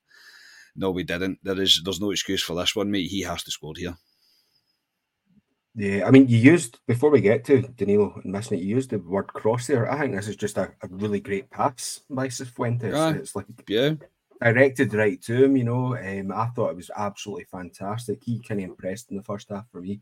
no, 0.77 0.93
we 0.93 1.03
didn't. 1.03 1.41
There 1.43 1.61
is, 1.61 1.83
there's 1.85 2.01
no 2.01 2.13
excuse 2.13 2.43
for 2.43 2.55
this 2.55 2.77
one, 2.77 2.91
mate. 2.91 3.11
He 3.11 3.23
has 3.23 3.43
to 3.43 3.51
score 3.51 3.75
here. 3.77 3.97
Yeah, 5.75 6.07
I 6.07 6.11
mean, 6.11 6.29
you 6.29 6.39
used 6.39 6.79
before 6.87 7.11
we 7.11 7.21
get 7.21 7.45
to 7.47 7.63
Danilo 7.63 8.21
and 8.23 8.33
missing 8.33 8.59
it, 8.59 8.63
you 8.63 8.77
used 8.77 8.91
the 8.91 8.99
word 8.99 9.29
cross 9.29 9.67
there. 9.67 9.91
I 9.91 9.99
think 9.99 10.15
this 10.15 10.29
is 10.29 10.37
just 10.37 10.57
a, 10.57 10.73
a 10.83 10.89
really 10.89 11.21
great 11.21 11.51
pass 11.51 12.01
by 12.09 12.29
Cifuentes. 12.29 12.93
Yeah. 12.93 13.11
It's 13.11 13.37
like 13.37 13.47
yeah, 13.69 13.95
directed 14.41 14.95
right 14.95 15.21
to 15.23 15.45
him. 15.45 15.57
You 15.57 15.65
know, 15.65 15.97
um, 15.97 16.33
I 16.33 16.47
thought 16.47 16.71
it 16.71 16.77
was 16.77 16.91
absolutely 16.97 17.45
fantastic. 17.45 18.23
He 18.25 18.41
kind 18.41 18.61
of 18.61 18.71
impressed 18.71 19.11
in 19.11 19.17
the 19.17 19.23
first 19.23 19.49
half 19.51 19.69
for 19.71 19.81
me. 19.81 20.01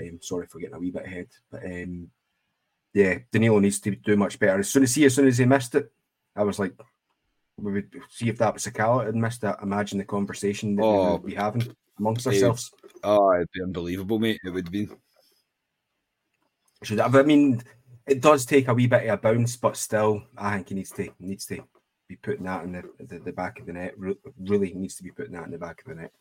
Um, 0.00 0.18
sorry 0.22 0.46
for 0.46 0.58
getting 0.58 0.74
a 0.74 0.78
wee 0.78 0.90
bit 0.90 1.06
ahead, 1.06 1.28
but 1.50 1.64
um, 1.64 2.08
yeah, 2.92 3.18
Danilo 3.30 3.58
needs 3.58 3.80
to 3.80 3.94
do 3.94 4.16
much 4.16 4.38
better. 4.38 4.60
As 4.60 4.70
soon 4.70 4.82
as 4.82 4.94
he, 4.94 5.04
as 5.04 5.14
soon 5.14 5.28
as 5.28 5.38
he 5.38 5.44
missed 5.44 5.74
it, 5.74 5.90
I 6.34 6.42
was 6.42 6.58
like, 6.58 6.72
we 7.58 7.72
would 7.72 8.02
see 8.08 8.28
if 8.28 8.38
that 8.38 8.54
was 8.54 8.64
Sakala 8.64 9.08
and 9.08 9.20
missed 9.20 9.44
it. 9.44 9.56
Imagine 9.62 9.98
the 9.98 10.04
conversation 10.04 10.76
that 10.76 10.82
oh, 10.82 11.04
we 11.04 11.12
would 11.12 11.26
be 11.26 11.34
having 11.34 11.76
amongst 11.98 12.26
ourselves. 12.26 12.72
Oh, 13.04 13.34
it'd 13.34 13.50
be 13.52 13.62
unbelievable, 13.62 14.18
mate. 14.18 14.40
It 14.44 14.50
would 14.50 14.70
be. 14.70 14.88
Should 16.82 17.00
I 17.00 17.22
mean, 17.22 17.62
it 18.06 18.22
does 18.22 18.46
take 18.46 18.68
a 18.68 18.74
wee 18.74 18.86
bit 18.86 19.04
of 19.04 19.10
a 19.10 19.16
bounce, 19.18 19.56
but 19.56 19.76
still, 19.76 20.22
I 20.36 20.56
think 20.56 20.70
he 20.70 20.74
needs 20.74 20.90
to 20.92 21.10
needs 21.18 21.46
to 21.46 21.62
be 22.10 22.16
putting 22.16 22.44
that 22.44 22.64
in 22.64 22.72
the, 22.72 22.82
the, 22.98 23.18
the 23.20 23.32
back 23.32 23.60
of 23.60 23.66
the 23.66 23.72
net. 23.72 23.94
really 24.40 24.74
needs 24.74 24.96
to 24.96 25.04
be 25.04 25.12
putting 25.12 25.32
that 25.32 25.44
in 25.44 25.52
the 25.52 25.58
back 25.58 25.80
of 25.80 25.86
the 25.86 25.94
net. 25.94 26.12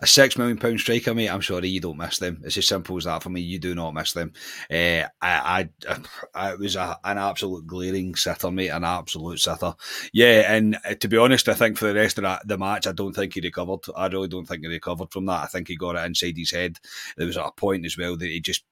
A 0.00 0.06
six 0.06 0.36
million 0.36 0.58
pound 0.58 0.80
striker, 0.80 1.14
mate. 1.14 1.28
I'm 1.28 1.42
sorry, 1.42 1.68
you 1.68 1.80
don't 1.80 1.96
miss 1.96 2.18
them. 2.18 2.42
It's 2.44 2.56
as 2.56 2.66
simple 2.66 2.96
as 2.96 3.04
that 3.04 3.22
for 3.22 3.30
me. 3.30 3.40
You 3.40 3.58
do 3.58 3.74
not 3.74 3.94
miss 3.94 4.12
them. 4.12 4.32
Uh, 4.70 5.04
I, 5.22 5.68
I, 5.88 5.98
I, 6.34 6.52
it 6.52 6.58
was 6.58 6.76
a, 6.76 6.98
an 7.04 7.18
absolute 7.18 7.66
glaring 7.66 8.14
sitter, 8.14 8.50
mate. 8.50 8.68
An 8.68 8.84
absolute 8.84 9.40
sitter. 9.40 9.74
Yeah, 10.12 10.52
and 10.54 10.76
uh, 10.84 10.94
to 10.94 11.08
be 11.08 11.16
honest, 11.16 11.48
I 11.48 11.54
think 11.54 11.78
for 11.78 11.86
the 11.86 11.94
rest 11.94 12.18
of 12.18 12.22
that, 12.22 12.46
the 12.46 12.58
match, 12.58 12.86
I 12.86 12.92
don't 12.92 13.14
think 13.14 13.34
he 13.34 13.40
recovered. 13.40 13.80
I 13.96 14.08
really 14.08 14.28
don't 14.28 14.46
think 14.46 14.62
he 14.62 14.68
recovered 14.68 15.10
from 15.10 15.26
that. 15.26 15.44
I 15.44 15.46
think 15.46 15.68
he 15.68 15.76
got 15.76 15.96
it 15.96 16.04
inside 16.04 16.36
his 16.36 16.50
head. 16.50 16.78
There 17.16 17.26
was 17.26 17.36
a 17.36 17.50
point 17.56 17.86
as 17.86 17.96
well 17.96 18.16
that 18.16 18.26
he 18.26 18.40
just 18.40 18.64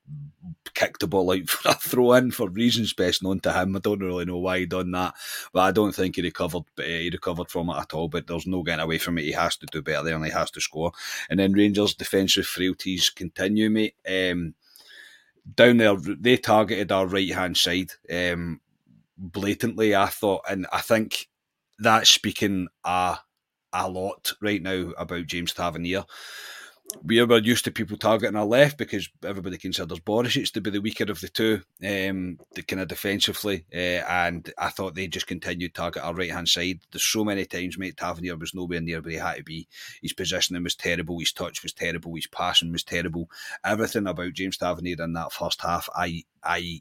kicked 0.75 1.01
the 1.01 1.07
ball 1.07 1.33
out 1.33 1.49
for 1.49 1.69
a 1.71 1.75
throw 1.75 2.13
in 2.15 2.31
for 2.31 2.49
reasons 2.49 2.93
best 2.93 3.23
known 3.23 3.41
to 3.41 3.53
him. 3.53 3.77
I 3.77 3.79
don't 3.79 4.01
really 4.01 4.25
know 4.25 4.39
why 4.39 4.61
he 4.61 4.67
done 4.67 4.91
that, 4.93 5.15
but 5.53 5.61
I 5.61 5.71
don't 5.73 5.95
think 5.95 6.17
he 6.17 6.23
recovered. 6.23 6.65
But 6.77 6.87
he 6.87 7.11
recovered 7.11 7.51
from 7.51 7.71
it 7.71 7.79
at 7.79 7.95
all. 7.95 8.09
But 8.09 8.27
there's 8.27 8.47
no 8.47 8.63
getting 8.63 8.83
away 8.83 8.99
from 8.99 9.19
it. 9.19 9.25
He 9.25 9.33
has 9.33 9.57
to 9.59 9.67
do 9.67 9.83
better 9.83 10.05
there, 10.05 10.17
and 10.17 10.25
he 10.25 10.33
has 10.33 10.51
to 10.53 10.61
score. 10.61 10.93
And 11.31 11.41
then 11.41 11.53
Rangers' 11.53 11.95
defensive 11.95 12.47
frailties 12.47 13.11
continue, 13.11 13.71
mate. 13.71 13.95
Um, 14.09 14.55
down 15.55 15.77
there, 15.77 15.97
they 15.97 16.37
targeted 16.37 16.91
our 16.91 17.07
right 17.07 17.33
hand 17.33 17.57
side 17.57 17.93
um, 18.13 18.61
blatantly. 19.19 19.95
I 19.95 20.07
thought, 20.07 20.43
and 20.49 20.67
I 20.73 20.81
think 20.81 21.29
that's 21.79 22.11
speaking 22.11 22.69
a 22.85 23.19
a 23.75 23.91
lot 23.91 24.33
right 24.41 24.63
now 24.63 24.93
about 24.97 25.27
James 25.27 25.53
Tavernier 25.53 26.05
we 27.03 27.23
were 27.23 27.39
used 27.39 27.65
to 27.65 27.71
people 27.71 27.97
targeting 27.97 28.37
our 28.37 28.45
left 28.45 28.79
because 28.79 29.09
everybody 29.25 29.59
considers 29.59 30.01
Barisic 30.01 30.53
to 30.53 30.61
be 30.61 30.71
the 30.71 30.81
weaker 30.81 31.11
of 31.11 31.21
the 31.21 31.29
two, 31.29 31.63
um, 31.83 32.39
the 32.55 32.63
kind 32.63 32.83
of 32.83 32.89
defensively, 32.89 33.65
uh, 33.75 34.05
and 34.09 34.53
I 34.59 34.69
thought 34.69 34.95
they 34.95 35.07
just 35.07 35.27
continued 35.27 35.75
to 35.75 35.81
target 35.81 36.03
our 36.03 36.15
right 36.15 36.31
hand 36.31 36.49
side. 36.49 36.81
There's 36.93 37.05
so 37.05 37.25
many 37.25 37.45
times, 37.45 37.79
mate, 37.79 37.97
Tavernier 37.97 38.37
was 38.37 38.55
nowhere 38.55 38.81
near 38.81 39.01
where 39.01 39.13
he 39.13 39.19
had 39.19 39.37
to 39.37 39.43
be. 39.43 39.69
His 40.03 40.13
positioning 40.13 40.63
was 40.63 40.75
terrible, 40.75 41.19
his 41.19 41.33
touch 41.33 41.63
was 41.63 41.73
terrible, 41.73 42.15
his 42.15 42.27
passing 42.27 42.73
was 42.73 42.85
terrible. 42.85 43.31
Everything 43.65 44.07
about 44.07 44.33
James 44.33 44.59
Tavernier 44.59 44.97
in 45.01 45.13
that 45.15 45.33
first 45.33 45.61
half, 45.63 45.89
I 45.95 46.25
I 46.43 46.81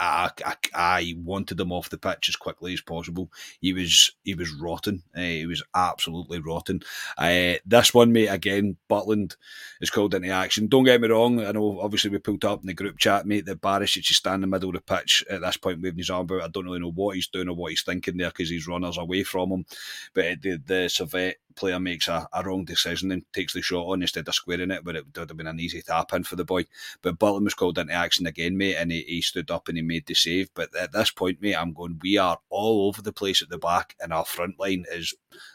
I, 0.00 0.30
I, 0.46 0.54
I, 0.74 1.14
wanted 1.18 1.60
him 1.60 1.72
off 1.72 1.90
the 1.90 1.98
pitch 1.98 2.30
as 2.30 2.36
quickly 2.36 2.72
as 2.72 2.80
possible. 2.80 3.30
He 3.60 3.74
was 3.74 4.12
he 4.24 4.34
was 4.34 4.50
rotten. 4.50 5.02
Uh, 5.14 5.20
he 5.20 5.46
was 5.46 5.62
absolutely 5.74 6.40
rotten. 6.40 6.80
Uh, 7.18 7.54
this 7.66 7.92
one, 7.92 8.10
mate, 8.10 8.28
again, 8.28 8.78
Butland 8.88 9.36
is 9.82 9.90
called 9.90 10.14
into 10.14 10.30
action. 10.30 10.68
Don't 10.68 10.84
get 10.84 11.02
me 11.02 11.08
wrong. 11.08 11.44
I 11.44 11.52
know, 11.52 11.80
obviously, 11.80 12.10
we 12.10 12.18
pulled 12.18 12.46
up 12.46 12.62
in 12.62 12.66
the 12.66 12.74
group 12.74 12.98
chat, 12.98 13.26
mate, 13.26 13.44
that 13.44 13.60
Barisic 13.60 14.10
is 14.10 14.16
standing 14.16 14.44
in 14.44 14.50
the 14.50 14.56
middle 14.56 14.70
of 14.70 14.76
the 14.76 14.80
pitch 14.80 15.22
at 15.28 15.42
this 15.42 15.58
point 15.58 15.82
waving 15.82 15.98
his 15.98 16.08
arm 16.08 16.22
about. 16.22 16.42
I 16.42 16.48
don't 16.48 16.64
really 16.64 16.80
know 16.80 16.92
what 16.92 17.16
he's 17.16 17.28
doing 17.28 17.50
or 17.50 17.54
what 17.54 17.70
he's 17.70 17.82
thinking 17.82 18.16
there 18.16 18.30
because 18.30 18.48
his 18.48 18.66
runners 18.66 18.96
away 18.96 19.22
from 19.22 19.50
him. 19.50 19.66
But 20.14 20.40
the 20.40 20.56
the 20.64 20.88
Servette 20.88 21.34
player 21.56 21.80
makes 21.80 22.08
a, 22.08 22.26
a, 22.32 22.42
wrong 22.42 22.64
decision 22.64 23.12
and 23.12 23.22
takes 23.32 23.52
the 23.52 23.62
shot 23.62 23.86
on 23.86 24.02
instead 24.02 24.26
of 24.26 24.34
squaring 24.34 24.70
it, 24.70 24.84
but 24.84 24.96
it 24.96 25.04
would 25.04 25.28
have 25.28 25.36
been 25.36 25.46
an 25.46 25.60
easy 25.60 25.82
tap 25.82 26.12
in 26.12 26.24
for 26.24 26.36
the 26.36 26.44
boy. 26.44 26.64
But 27.02 27.18
Butland 27.18 27.44
was 27.44 27.54
called 27.54 27.78
into 27.78 27.92
action 27.92 28.26
again, 28.26 28.56
mate, 28.56 28.76
and 28.76 28.90
he, 28.90 29.02
he 29.02 29.20
stood 29.20 29.50
up 29.50 29.68
and 29.68 29.76
he 29.76 29.82
made 29.90 30.06
the 30.06 30.14
save. 30.14 30.50
But 30.54 30.74
at 30.76 30.92
this 30.92 31.10
point, 31.10 31.42
mate, 31.42 31.56
I'm 31.56 31.72
going, 31.72 31.98
we 32.02 32.16
are 32.16 32.38
all 32.48 32.88
over 32.88 33.02
the 33.02 33.12
place 33.12 33.42
at 33.42 33.50
the 33.50 33.58
back, 33.58 33.96
and 34.00 34.12
our 34.12 34.24
front 34.24 34.58
line 34.58 34.84
is 34.90 35.14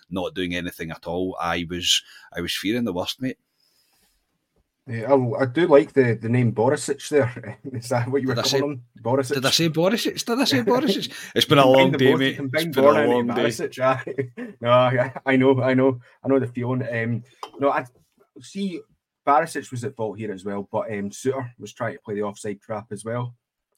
not 0.09 0.35
doing 0.35 0.55
anything 0.55 0.91
at 0.91 1.07
all. 1.07 1.37
I 1.39 1.65
was 1.69 2.03
I 2.35 2.41
was 2.41 2.55
fearing 2.55 2.85
the 2.85 2.93
worst, 2.93 3.21
mate. 3.21 3.37
Yeah, 4.87 5.11
I, 5.11 5.41
I, 5.41 5.45
do 5.47 5.65
like 5.65 5.93
the, 5.93 6.13
the 6.21 6.29
name 6.29 6.51
Borisic 6.53 7.09
there. 7.09 7.59
Is 7.73 7.89
that 7.89 8.07
what 8.07 8.21
you 8.21 8.27
were 8.27 8.35
calling 8.35 8.63
him? 8.63 8.81
Borisic? 9.01 9.33
Did 9.33 9.45
I 9.45 9.49
say 9.49 9.69
Borisic? 9.69 10.23
Did 10.23 10.39
I 10.39 10.43
say 10.43 10.59
Borisic? 10.61 11.11
It's 11.33 11.45
been 11.45 11.57
a 11.57 11.67
long 11.67 11.91
day, 11.91 12.11
both, 12.11 12.19
mate. 12.19 12.39
It's 12.39 12.75
been 12.75 12.85
a 12.85 13.07
long 13.07 13.27
day. 13.27 13.33
Barisic, 13.33 14.57
no, 14.61 14.69
I 15.25 15.35
know, 15.37 15.59
I 15.59 15.73
know, 15.73 15.99
I 16.23 16.27
know 16.27 16.39
the 16.39 16.47
feeling. 16.47 16.83
Um, 16.83 17.23
no, 17.59 17.71
I 17.71 17.85
see. 18.41 18.81
Barisic 19.25 19.71
was 19.71 19.83
at 19.83 19.95
fault 19.95 20.19
here 20.19 20.31
as 20.31 20.45
well, 20.45 20.69
but 20.71 20.91
um, 20.91 21.09
Souttar 21.09 21.49
was 21.57 21.73
trying 21.73 21.93
to 21.93 21.99
play 22.05 22.13
the 22.13 22.21
offside 22.21 22.61
trap 22.61 22.85
as 22.91 23.03
well, 23.03 23.33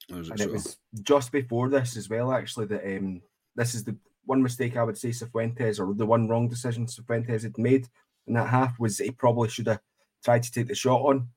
and 0.09 0.39
it 0.39 0.51
was 0.51 0.77
just 1.01 1.31
before 1.31 1.69
this 1.69 1.97
as 1.97 2.09
well. 2.09 2.31
Actually, 2.31 2.65
that 2.67 2.97
um, 2.97 3.21
this 3.55 3.75
is 3.75 3.83
the 3.83 3.95
one 4.25 4.41
mistake 4.41 4.77
I 4.77 4.83
would 4.83 4.97
say 4.97 5.09
Cifuentes, 5.09 5.79
or 5.79 5.93
the 5.93 6.05
one 6.05 6.27
wrong 6.27 6.47
decision 6.47 6.85
Cifuentes 6.85 7.43
had 7.43 7.57
made 7.57 7.87
in 8.27 8.33
that 8.33 8.49
half 8.49 8.79
was 8.79 8.97
he 8.97 9.11
probably 9.11 9.49
should 9.49 9.67
have 9.67 9.79
tried 10.23 10.43
to 10.43 10.51
take 10.51 10.67
the 10.67 10.75
shot 10.75 11.01
on, 11.01 11.29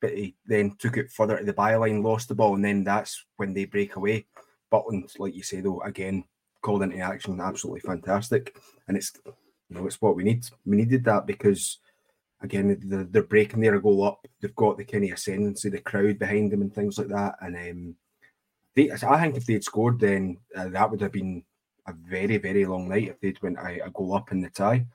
but 0.00 0.12
he 0.16 0.36
then 0.46 0.74
took 0.78 0.96
it 0.96 1.10
further 1.10 1.38
to 1.38 1.44
the 1.44 1.52
byline, 1.52 2.02
lost 2.02 2.28
the 2.28 2.34
ball, 2.34 2.54
and 2.54 2.64
then 2.64 2.84
that's 2.84 3.24
when 3.36 3.52
they 3.52 3.64
break 3.64 3.96
away. 3.96 4.26
Butland, 4.72 5.18
like 5.18 5.34
you 5.34 5.42
say 5.42 5.60
though, 5.60 5.80
again 5.80 6.24
called 6.62 6.82
into 6.82 6.98
action, 6.98 7.40
absolutely 7.40 7.80
fantastic, 7.80 8.56
and 8.88 8.96
it's 8.96 9.12
you 9.24 9.76
know 9.76 9.86
it's 9.86 10.00
what 10.00 10.16
we 10.16 10.24
need. 10.24 10.44
We 10.64 10.76
needed 10.76 11.04
that 11.04 11.26
because 11.26 11.78
again 12.42 12.78
they're, 12.84 13.04
they're 13.04 13.22
breaking 13.22 13.60
their 13.60 13.80
goal 13.80 14.04
up. 14.04 14.26
They've 14.40 14.54
got 14.54 14.76
the 14.76 14.84
kind 14.84 15.04
of 15.04 15.12
ascendancy, 15.12 15.68
the 15.68 15.78
crowd 15.78 16.18
behind 16.18 16.50
them, 16.52 16.62
and 16.62 16.74
things 16.74 16.98
like 16.98 17.08
that. 17.08 17.36
And 17.40 17.56
um, 17.56 17.94
they, 18.76 18.90
I 18.90 18.96
think 18.96 19.36
if 19.36 19.46
they'd 19.46 19.64
scored, 19.64 19.98
then 19.98 20.38
uh, 20.54 20.68
that 20.68 20.90
would 20.90 21.00
have 21.00 21.12
been 21.12 21.42
a 21.88 21.92
very 21.92 22.36
very 22.36 22.64
long 22.64 22.88
night 22.88 23.08
if 23.08 23.20
they'd 23.20 23.42
went 23.42 23.58
a, 23.58 23.86
a 23.86 23.90
goal 23.90 24.14
up 24.14 24.30
in 24.32 24.40
the 24.40 24.50
tie. 24.50 24.86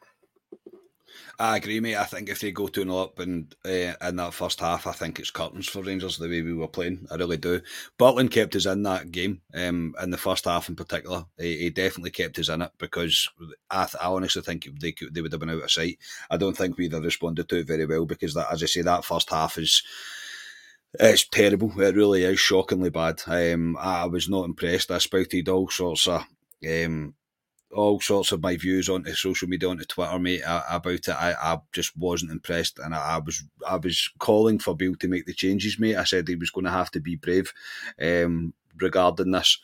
I 1.40 1.58
agree, 1.58 1.80
mate. 1.80 1.96
I 1.96 2.04
think 2.04 2.30
if 2.30 2.40
they 2.40 2.52
go 2.52 2.68
2 2.68 2.84
0 2.84 2.98
up 2.98 3.20
and 3.20 3.54
uh, 3.66 3.94
in 4.08 4.16
that 4.18 4.34
first 4.34 4.60
half, 4.60 4.88
I 4.88 4.92
think 4.92 5.20
it's 5.20 5.32
curtains 5.32 5.68
for 5.68 5.82
Rangers 5.82 6.18
the 6.18 6.30
way 6.30 6.42
we 6.42 6.54
were 6.54 6.68
playing. 6.68 7.08
I 7.12 7.16
really 7.16 7.38
do. 7.38 7.62
Butland 8.00 8.32
kept 8.32 8.56
us 8.56 8.66
in 8.66 8.84
that 8.84 9.12
game 9.12 9.42
um, 9.54 9.96
in 10.02 10.12
the 10.12 10.18
first 10.18 10.46
half 10.46 10.70
in 10.70 10.76
particular. 10.76 11.26
He, 11.38 11.58
he 11.58 11.70
definitely 11.70 12.12
kept 12.12 12.40
us 12.40 12.50
in 12.50 12.62
it 12.62 12.72
because 12.78 13.30
I, 13.70 13.88
I 14.00 14.08
honestly 14.08 14.42
think 14.42 14.68
they 14.80 14.92
could, 14.92 15.14
they 15.14 15.22
would 15.22 15.32
have 15.32 15.40
been 15.40 15.50
out 15.50 15.64
of 15.64 15.72
sight. 15.72 15.98
I 16.30 16.38
don't 16.38 16.56
think 16.56 16.78
we'd 16.78 16.94
have 16.94 17.04
responded 17.04 17.50
to 17.50 17.58
it 17.58 17.68
very 17.68 17.86
well 17.86 18.06
because, 18.06 18.34
that, 18.36 18.52
as 18.52 18.64
I 18.64 18.68
say, 18.68 18.82
that 18.84 19.06
first 19.06 19.30
half 19.30 19.58
is. 19.58 19.84
It's 21.00 21.27
terrible. 21.27 21.71
It 21.79 21.95
really 21.95 22.24
is 22.24 22.39
shockingly 22.39 22.89
bad. 22.89 23.21
Um, 23.25 23.77
I 23.79 24.05
was 24.05 24.27
not 24.27 24.45
impressed. 24.45 24.91
I 24.91 24.98
spouted 24.98 25.48
all 25.48 25.69
sorts 25.69 26.07
of 26.07 26.25
um, 26.67 27.15
all 27.74 28.01
sorts 28.01 28.31
of 28.31 28.41
my 28.41 28.57
views 28.57 28.89
onto 28.89 29.13
social 29.13 29.48
media, 29.48 29.69
onto 29.69 29.86
Twitter, 29.86 30.19
mate, 30.19 30.41
about 30.45 30.93
it. 30.93 31.10
I, 31.10 31.33
I 31.33 31.60
just 31.71 31.95
wasn't 31.98 32.31
impressed, 32.31 32.79
and 32.79 32.93
I, 32.93 33.15
I, 33.15 33.17
was 33.19 33.43
I 33.65 33.77
was 33.77 34.12
calling 34.19 34.60
for 34.60 34.75
Beale 34.75 34.95
to 34.95 35.07
make 35.07 35.25
the 35.25 35.33
changes, 35.33 35.79
mate. 35.79 35.95
I 35.95 36.03
said 36.03 36.27
he 36.27 36.36
was 36.36 36.50
going 36.50 36.65
to 36.65 36.71
have 36.71 36.91
to 36.91 37.00
be 37.00 37.15
brave 37.15 37.53
um, 38.01 38.53
regarding 38.79 39.31
this 39.31 39.60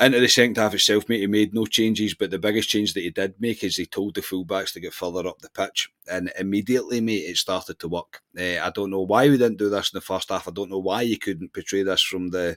into 0.00 0.20
the 0.20 0.28
second 0.28 0.56
half 0.56 0.72
itself, 0.72 1.08
mate, 1.08 1.20
he 1.20 1.26
made 1.26 1.52
no 1.52 1.66
changes, 1.66 2.14
but 2.14 2.30
the 2.30 2.38
biggest 2.38 2.68
change 2.70 2.94
that 2.94 3.02
he 3.02 3.10
did 3.10 3.34
make 3.38 3.62
is 3.62 3.76
he 3.76 3.84
told 3.84 4.14
the 4.14 4.22
fullbacks 4.22 4.72
to 4.72 4.80
get 4.80 4.94
further 4.94 5.26
up 5.28 5.40
the 5.40 5.50
pitch, 5.50 5.90
and 6.10 6.32
immediately, 6.38 7.00
mate, 7.00 7.28
it 7.28 7.36
started 7.36 7.78
to 7.78 7.88
work. 7.88 8.22
Uh, 8.38 8.58
I 8.62 8.70
don't 8.74 8.90
know 8.90 9.02
why 9.02 9.28
we 9.28 9.36
didn't 9.36 9.58
do 9.58 9.68
this 9.68 9.92
in 9.92 9.98
the 9.98 10.00
first 10.00 10.30
half. 10.30 10.48
I 10.48 10.50
don't 10.50 10.70
know 10.70 10.78
why 10.78 11.02
you 11.02 11.18
couldn't 11.18 11.52
portray 11.52 11.82
this 11.82 12.02
from 12.02 12.30
the 12.30 12.56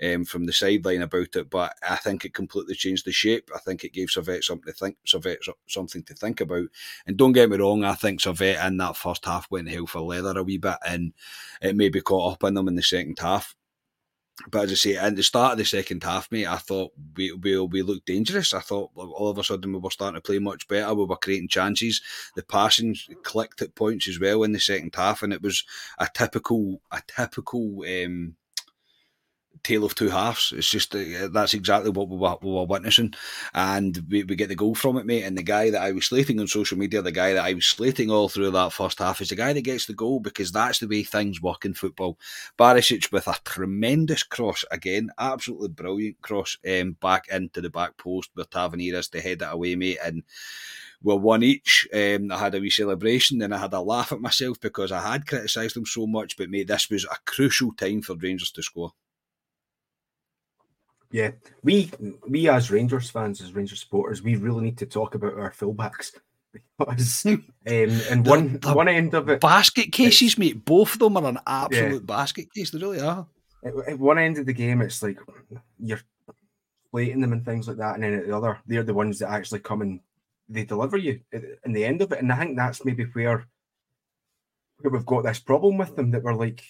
um, 0.00 0.24
from 0.24 0.44
the 0.44 0.52
sideline 0.52 1.02
about 1.02 1.34
it, 1.34 1.50
but 1.50 1.74
I 1.88 1.96
think 1.96 2.24
it 2.24 2.34
completely 2.34 2.74
changed 2.74 3.04
the 3.04 3.12
shape. 3.12 3.50
I 3.54 3.58
think 3.58 3.82
it 3.82 3.92
gave 3.92 4.08
Servette 4.08 4.44
something 4.44 4.72
to 4.72 4.78
think, 4.78 4.96
Servette 5.04 5.38
something 5.66 6.04
to 6.04 6.14
think 6.14 6.40
about. 6.40 6.68
And 7.06 7.16
don't 7.16 7.32
get 7.32 7.50
me 7.50 7.56
wrong, 7.56 7.82
I 7.82 7.94
think 7.94 8.20
Servette 8.20 8.64
in 8.64 8.76
that 8.76 8.96
first 8.96 9.24
half 9.24 9.50
went 9.50 9.70
hell 9.70 9.86
for 9.86 10.00
leather 10.00 10.38
a 10.38 10.42
wee 10.44 10.58
bit, 10.58 10.78
and 10.86 11.12
it 11.60 11.74
maybe 11.74 12.00
caught 12.00 12.34
up 12.34 12.44
in 12.44 12.54
them 12.54 12.68
in 12.68 12.76
the 12.76 12.82
second 12.82 13.18
half. 13.18 13.56
But 14.50 14.64
as 14.64 14.72
I 14.72 14.74
say, 14.74 14.96
at 14.96 15.16
the 15.16 15.22
start 15.22 15.52
of 15.52 15.58
the 15.58 15.64
second 15.64 16.04
half, 16.04 16.30
mate, 16.30 16.46
I 16.46 16.56
thought 16.56 16.92
we 17.16 17.32
we, 17.32 17.58
we 17.58 17.82
looked 17.82 18.06
dangerous. 18.06 18.52
I 18.52 18.60
thought 18.60 18.90
all 18.94 19.30
of 19.30 19.38
a 19.38 19.44
sudden 19.44 19.72
we 19.72 19.78
were 19.78 19.90
starting 19.90 20.16
to 20.16 20.20
play 20.20 20.38
much 20.38 20.68
better. 20.68 20.92
We 20.94 21.06
were 21.06 21.16
creating 21.16 21.48
chances. 21.48 22.02
The 22.34 22.42
passing 22.42 22.96
clicked 23.22 23.62
at 23.62 23.74
points 23.74 24.08
as 24.08 24.20
well 24.20 24.42
in 24.42 24.52
the 24.52 24.60
second 24.60 24.94
half, 24.94 25.22
and 25.22 25.32
it 25.32 25.42
was 25.42 25.64
a 25.98 26.08
typical 26.12 26.82
a 26.90 27.02
typical 27.06 27.82
um, 27.88 28.36
tale 29.66 29.84
of 29.84 29.94
two 29.94 30.08
halves. 30.08 30.52
It's 30.56 30.70
just 30.70 30.94
uh, 30.94 31.28
that's 31.32 31.54
exactly 31.54 31.90
what 31.90 32.08
we 32.08 32.16
were, 32.16 32.36
we 32.40 32.50
were 32.50 32.64
witnessing, 32.64 33.14
and 33.54 33.98
we, 34.08 34.24
we 34.24 34.36
get 34.36 34.48
the 34.48 34.54
goal 34.54 34.74
from 34.74 34.96
it, 34.96 35.06
mate. 35.06 35.24
And 35.24 35.36
the 35.36 35.42
guy 35.42 35.70
that 35.70 35.82
I 35.82 35.92
was 35.92 36.06
slating 36.06 36.38
on 36.38 36.46
social 36.46 36.78
media, 36.78 37.02
the 37.02 37.12
guy 37.12 37.32
that 37.32 37.44
I 37.44 37.54
was 37.54 37.66
slating 37.66 38.10
all 38.10 38.28
through 38.28 38.52
that 38.52 38.72
first 38.72 39.00
half, 39.00 39.20
is 39.20 39.30
the 39.30 39.36
guy 39.36 39.52
that 39.52 39.62
gets 39.62 39.86
the 39.86 39.94
goal 39.94 40.20
because 40.20 40.52
that's 40.52 40.78
the 40.78 40.86
way 40.86 41.02
things 41.02 41.42
work 41.42 41.64
in 41.64 41.74
football. 41.74 42.18
Barisic 42.58 43.10
with 43.10 43.26
a 43.26 43.34
tremendous 43.44 44.22
cross 44.22 44.64
again, 44.70 45.10
absolutely 45.18 45.68
brilliant 45.68 46.20
cross 46.22 46.56
um, 46.68 46.96
back 47.00 47.26
into 47.28 47.60
the 47.60 47.70
back 47.70 47.96
post 47.96 48.30
with 48.36 48.50
Tavernier 48.50 49.02
to 49.02 49.20
head 49.20 49.42
it 49.42 49.48
away, 49.50 49.74
mate, 49.74 49.98
and 50.04 50.22
well, 51.02 51.18
one 51.18 51.42
each. 51.42 51.86
Um, 51.92 52.32
I 52.32 52.38
had 52.38 52.54
a 52.54 52.60
wee 52.60 52.70
celebration, 52.70 53.38
then 53.38 53.52
I 53.52 53.58
had 53.58 53.72
a 53.72 53.80
laugh 53.80 54.12
at 54.12 54.20
myself 54.20 54.60
because 54.60 54.92
I 54.92 55.00
had 55.00 55.26
criticised 55.26 55.76
them 55.76 55.86
so 55.86 56.06
much. 56.06 56.36
But 56.36 56.50
mate, 56.50 56.68
this 56.68 56.88
was 56.88 57.04
a 57.04 57.16
crucial 57.24 57.72
time 57.72 58.02
for 58.02 58.16
Rangers 58.16 58.50
to 58.52 58.62
score. 58.62 58.92
Yeah, 61.10 61.30
we 61.62 61.90
we 62.28 62.48
as 62.48 62.70
Rangers 62.70 63.10
fans, 63.10 63.40
as 63.40 63.54
Rangers 63.54 63.80
supporters, 63.80 64.22
we 64.22 64.36
really 64.36 64.62
need 64.62 64.78
to 64.78 64.86
talk 64.86 65.14
about 65.14 65.34
our 65.34 65.52
fullbacks 65.52 66.12
because 66.78 67.26
um, 67.26 67.44
and 67.66 68.26
one 68.26 68.58
the 68.58 68.74
one 68.74 68.88
end 68.88 69.14
of 69.14 69.28
it, 69.28 69.40
basket 69.40 69.92
cases, 69.92 70.38
mate. 70.38 70.64
Both 70.64 70.94
of 70.94 70.98
them 71.00 71.16
are 71.16 71.26
an 71.26 71.38
absolute 71.46 72.02
yeah. 72.02 72.16
basket 72.16 72.52
case. 72.52 72.70
They 72.70 72.78
really 72.78 73.00
are. 73.00 73.26
At, 73.64 73.74
at 73.88 73.98
one 73.98 74.18
end 74.18 74.38
of 74.38 74.46
the 74.46 74.52
game, 74.52 74.82
it's 74.82 75.02
like 75.02 75.18
you're 75.78 76.00
plating 76.90 77.20
them 77.20 77.32
and 77.32 77.44
things 77.44 77.68
like 77.68 77.78
that, 77.78 77.94
and 77.94 78.02
then 78.02 78.14
at 78.14 78.26
the 78.26 78.36
other, 78.36 78.58
they're 78.66 78.82
the 78.82 78.94
ones 78.94 79.18
that 79.18 79.30
actually 79.30 79.60
come 79.60 79.82
and 79.82 80.00
they 80.48 80.64
deliver 80.64 80.96
you 80.96 81.20
in 81.64 81.72
the 81.72 81.84
end 81.84 82.02
of 82.02 82.12
it. 82.12 82.20
And 82.20 82.32
I 82.32 82.38
think 82.38 82.56
that's 82.56 82.84
maybe 82.84 83.04
where 83.04 83.46
where 84.78 84.90
we've 84.90 85.06
got 85.06 85.24
this 85.24 85.38
problem 85.38 85.78
with 85.78 85.96
them 85.96 86.10
that 86.10 86.22
we're 86.22 86.34
like 86.34 86.62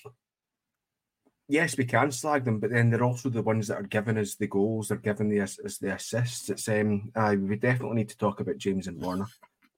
yes, 1.49 1.77
we 1.77 1.85
can 1.85 2.11
slag 2.13 2.45
them, 2.45 2.59
but 2.59 2.71
then 2.71 2.91
they're 2.91 3.05
also 3.05 3.29
the 3.29 3.43
ones 3.43 3.69
that 3.69 3.79
are 3.79 3.83
giving 3.83 4.19
us 4.19 4.35
the 4.35 4.47
goals. 4.47 4.89
They're 4.89 4.99
giving 4.99 5.29
the 5.29 5.41
as 5.41 5.79
the 5.81 5.95
assists. 5.95 6.51
It's 6.51 6.69
um, 6.69 7.11
uh, 7.15 7.37
we 7.39 7.57
definitely 7.57 7.97
need 7.97 8.09
to 8.11 8.19
talk 8.19 8.41
about 8.41 8.59
James 8.59 8.87
and 8.87 9.01
Borna, 9.01 9.27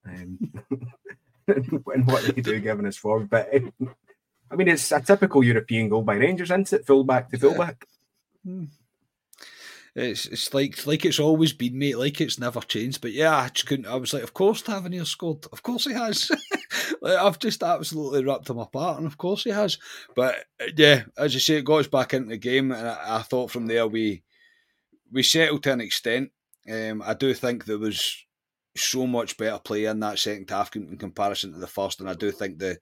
um, 0.07 0.39
and 1.47 2.07
what 2.07 2.25
they 2.25 2.43
do 2.43 2.61
giving 2.61 2.87
us 2.87 2.97
forward. 2.97 3.31
But 3.31 3.55
um, 3.55 3.73
I 4.51 4.57
mean, 4.57 4.69
it's 4.69 4.91
a 4.93 5.01
typical 5.01 5.45
European 5.45 5.89
goal 5.89 6.03
by 6.03 6.15
Rangers, 6.15 6.51
isn't 6.51 6.73
it? 6.73 6.87
Fullback 6.87 7.31
to 7.31 7.39
fullback. 7.39 7.87
Yeah. 8.45 8.63
It's 9.99 10.27
it's 10.27 10.55
like 10.55 10.87
like 10.87 11.05
it's 11.05 11.19
always 11.19 11.53
been, 11.53 11.79
mate. 11.79 11.99
Like 11.99 12.21
it's 12.21 12.39
never 12.39 12.61
changed. 12.61 13.01
But 13.01 13.13
yeah, 13.13 13.37
I 13.37 13.49
just 13.49 13.67
couldn't. 13.67 13.87
I 13.87 13.97
was 13.97 14.13
like, 14.13 14.23
of 14.23 14.35
course 14.35 14.63
Tavernier 14.63 15.05
scored. 15.05 15.47
Of 15.53 15.63
course 15.63 15.85
he 15.85 15.93
has. 15.93 16.31
like, 17.03 17.17
I've 17.17 17.39
just 17.39 17.63
absolutely 17.63 18.25
ripped 18.25 18.49
him 18.49 18.59
apart, 18.59 18.99
and 18.99 19.07
of 19.07 19.19
course 19.19 19.45
he 19.45 19.51
has. 19.51 19.79
But 20.15 20.45
yeah, 20.77 21.05
as 21.17 21.35
you 21.35 21.41
say, 21.41 21.57
it 21.57 21.65
got 21.65 21.81
us 21.81 21.89
back 21.89 22.15
into 22.15 22.31
the 22.31 22.37
game, 22.37 22.71
and 22.73 22.89
I, 22.89 23.19
I 23.19 23.23
thought 23.23 23.51
from 23.51 23.67
there 23.67 23.87
we 23.87 24.23
we 25.11 25.23
settled 25.23 25.63
to 25.65 25.73
an 25.73 25.81
extent. 25.81 26.31
Um, 26.71 27.03
I 27.05 27.15
do 27.15 27.35
think 27.35 27.65
there 27.65 27.79
was 27.79 28.25
so 28.79 29.07
much 29.07 29.37
better 29.37 29.59
play 29.59 29.85
in 29.85 30.01
that 30.01 30.19
second 30.19 30.49
half 30.51 30.75
in 30.77 30.97
comparison 30.97 31.53
to 31.53 31.59
the 31.59 31.67
first, 31.67 32.01
and 32.01 32.09
I 32.09 32.15
do 32.15 32.31
think 32.31 32.59
the 32.59 32.79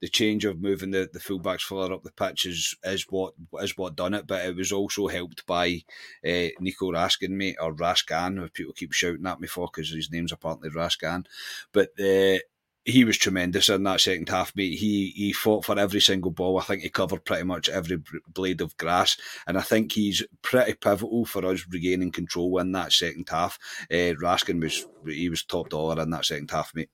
the 0.00 0.08
change 0.08 0.44
of 0.44 0.60
moving 0.60 0.90
the, 0.90 1.08
the 1.12 1.18
fullbacks 1.18 1.62
further 1.62 1.94
up 1.94 2.02
the 2.02 2.10
pitch 2.12 2.46
is 2.46 2.76
is 2.84 3.06
what 3.08 3.34
is 3.60 3.76
what 3.76 3.96
done 3.96 4.14
it. 4.14 4.26
But 4.26 4.44
it 4.44 4.56
was 4.56 4.72
also 4.72 5.06
helped 5.06 5.46
by 5.46 5.82
uh, 6.24 6.48
Nico 6.60 6.92
Raskin, 6.92 7.30
mate, 7.30 7.56
or 7.60 7.74
Raskan, 7.74 8.44
if 8.44 8.52
people 8.52 8.74
keep 8.74 8.92
shouting 8.92 9.26
at 9.26 9.40
me 9.40 9.46
for 9.46 9.68
because 9.72 9.90
his 9.90 10.10
name's 10.10 10.32
apparently 10.32 10.70
Raskan. 10.70 11.26
But 11.72 11.90
uh, 11.98 12.38
he 12.86 13.04
was 13.04 13.18
tremendous 13.18 13.68
in 13.68 13.82
that 13.82 14.00
second 14.00 14.28
half, 14.28 14.54
mate. 14.54 14.78
He 14.78 15.12
he 15.16 15.32
fought 15.32 15.64
for 15.64 15.78
every 15.78 16.00
single 16.00 16.30
ball. 16.30 16.58
I 16.58 16.62
think 16.62 16.82
he 16.82 16.88
covered 16.88 17.24
pretty 17.24 17.42
much 17.42 17.68
every 17.68 18.00
blade 18.28 18.60
of 18.60 18.76
grass, 18.76 19.16
and 19.46 19.58
I 19.58 19.60
think 19.62 19.92
he's 19.92 20.22
pretty 20.40 20.74
pivotal 20.74 21.26
for 21.26 21.44
us 21.44 21.66
regaining 21.68 22.12
control 22.12 22.58
in 22.58 22.70
that 22.72 22.92
second 22.92 23.28
half. 23.28 23.58
Uh, 23.90 24.14
Raskin 24.22 24.62
was 24.62 24.86
he 25.04 25.28
was 25.28 25.44
top 25.44 25.68
dollar 25.68 26.00
in 26.00 26.10
that 26.10 26.24
second 26.24 26.50
half, 26.50 26.72
mate. 26.76 26.90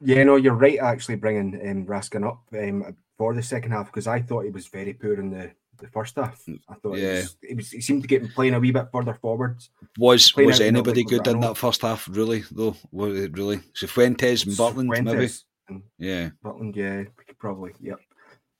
Yeah, 0.00 0.24
no, 0.24 0.36
you're 0.36 0.54
right. 0.54 0.80
Actually, 0.80 1.16
bringing 1.16 1.54
um, 1.68 1.86
Raskin 1.86 2.26
up 2.26 2.42
um, 2.52 2.96
for 3.16 3.32
the 3.32 3.42
second 3.44 3.70
half 3.70 3.86
because 3.86 4.08
I 4.08 4.20
thought 4.20 4.44
he 4.44 4.50
was 4.50 4.66
very 4.66 4.92
poor 4.92 5.14
in 5.14 5.30
the 5.30 5.52
the 5.78 5.88
first 5.88 6.16
half. 6.16 6.42
I 6.68 6.74
thought 6.74 6.98
yeah. 6.98 7.14
was, 7.14 7.36
he, 7.42 7.54
was, 7.54 7.70
he 7.70 7.80
seemed 7.80 8.02
to 8.02 8.08
get 8.08 8.34
playing 8.34 8.54
a 8.54 8.60
wee 8.60 8.72
bit 8.72 8.88
further 8.92 9.14
forwards. 9.14 9.70
Was 9.98 10.34
was 10.36 10.60
anybody 10.60 11.04
good 11.04 11.26
in 11.26 11.40
that 11.40 11.56
first 11.56 11.82
half? 11.82 12.08
Really 12.08 12.44
though, 12.50 12.76
was 12.90 13.18
it 13.18 13.36
really? 13.36 13.58
Cifuentes 13.74 14.46
and 14.46 14.56
Butland, 14.56 14.92
Fuentes 14.94 15.44
maybe. 15.68 15.82
yeah, 15.98 16.30
Butland, 16.44 16.76
yeah, 16.76 17.04
probably, 17.38 17.72
yep. 17.80 18.00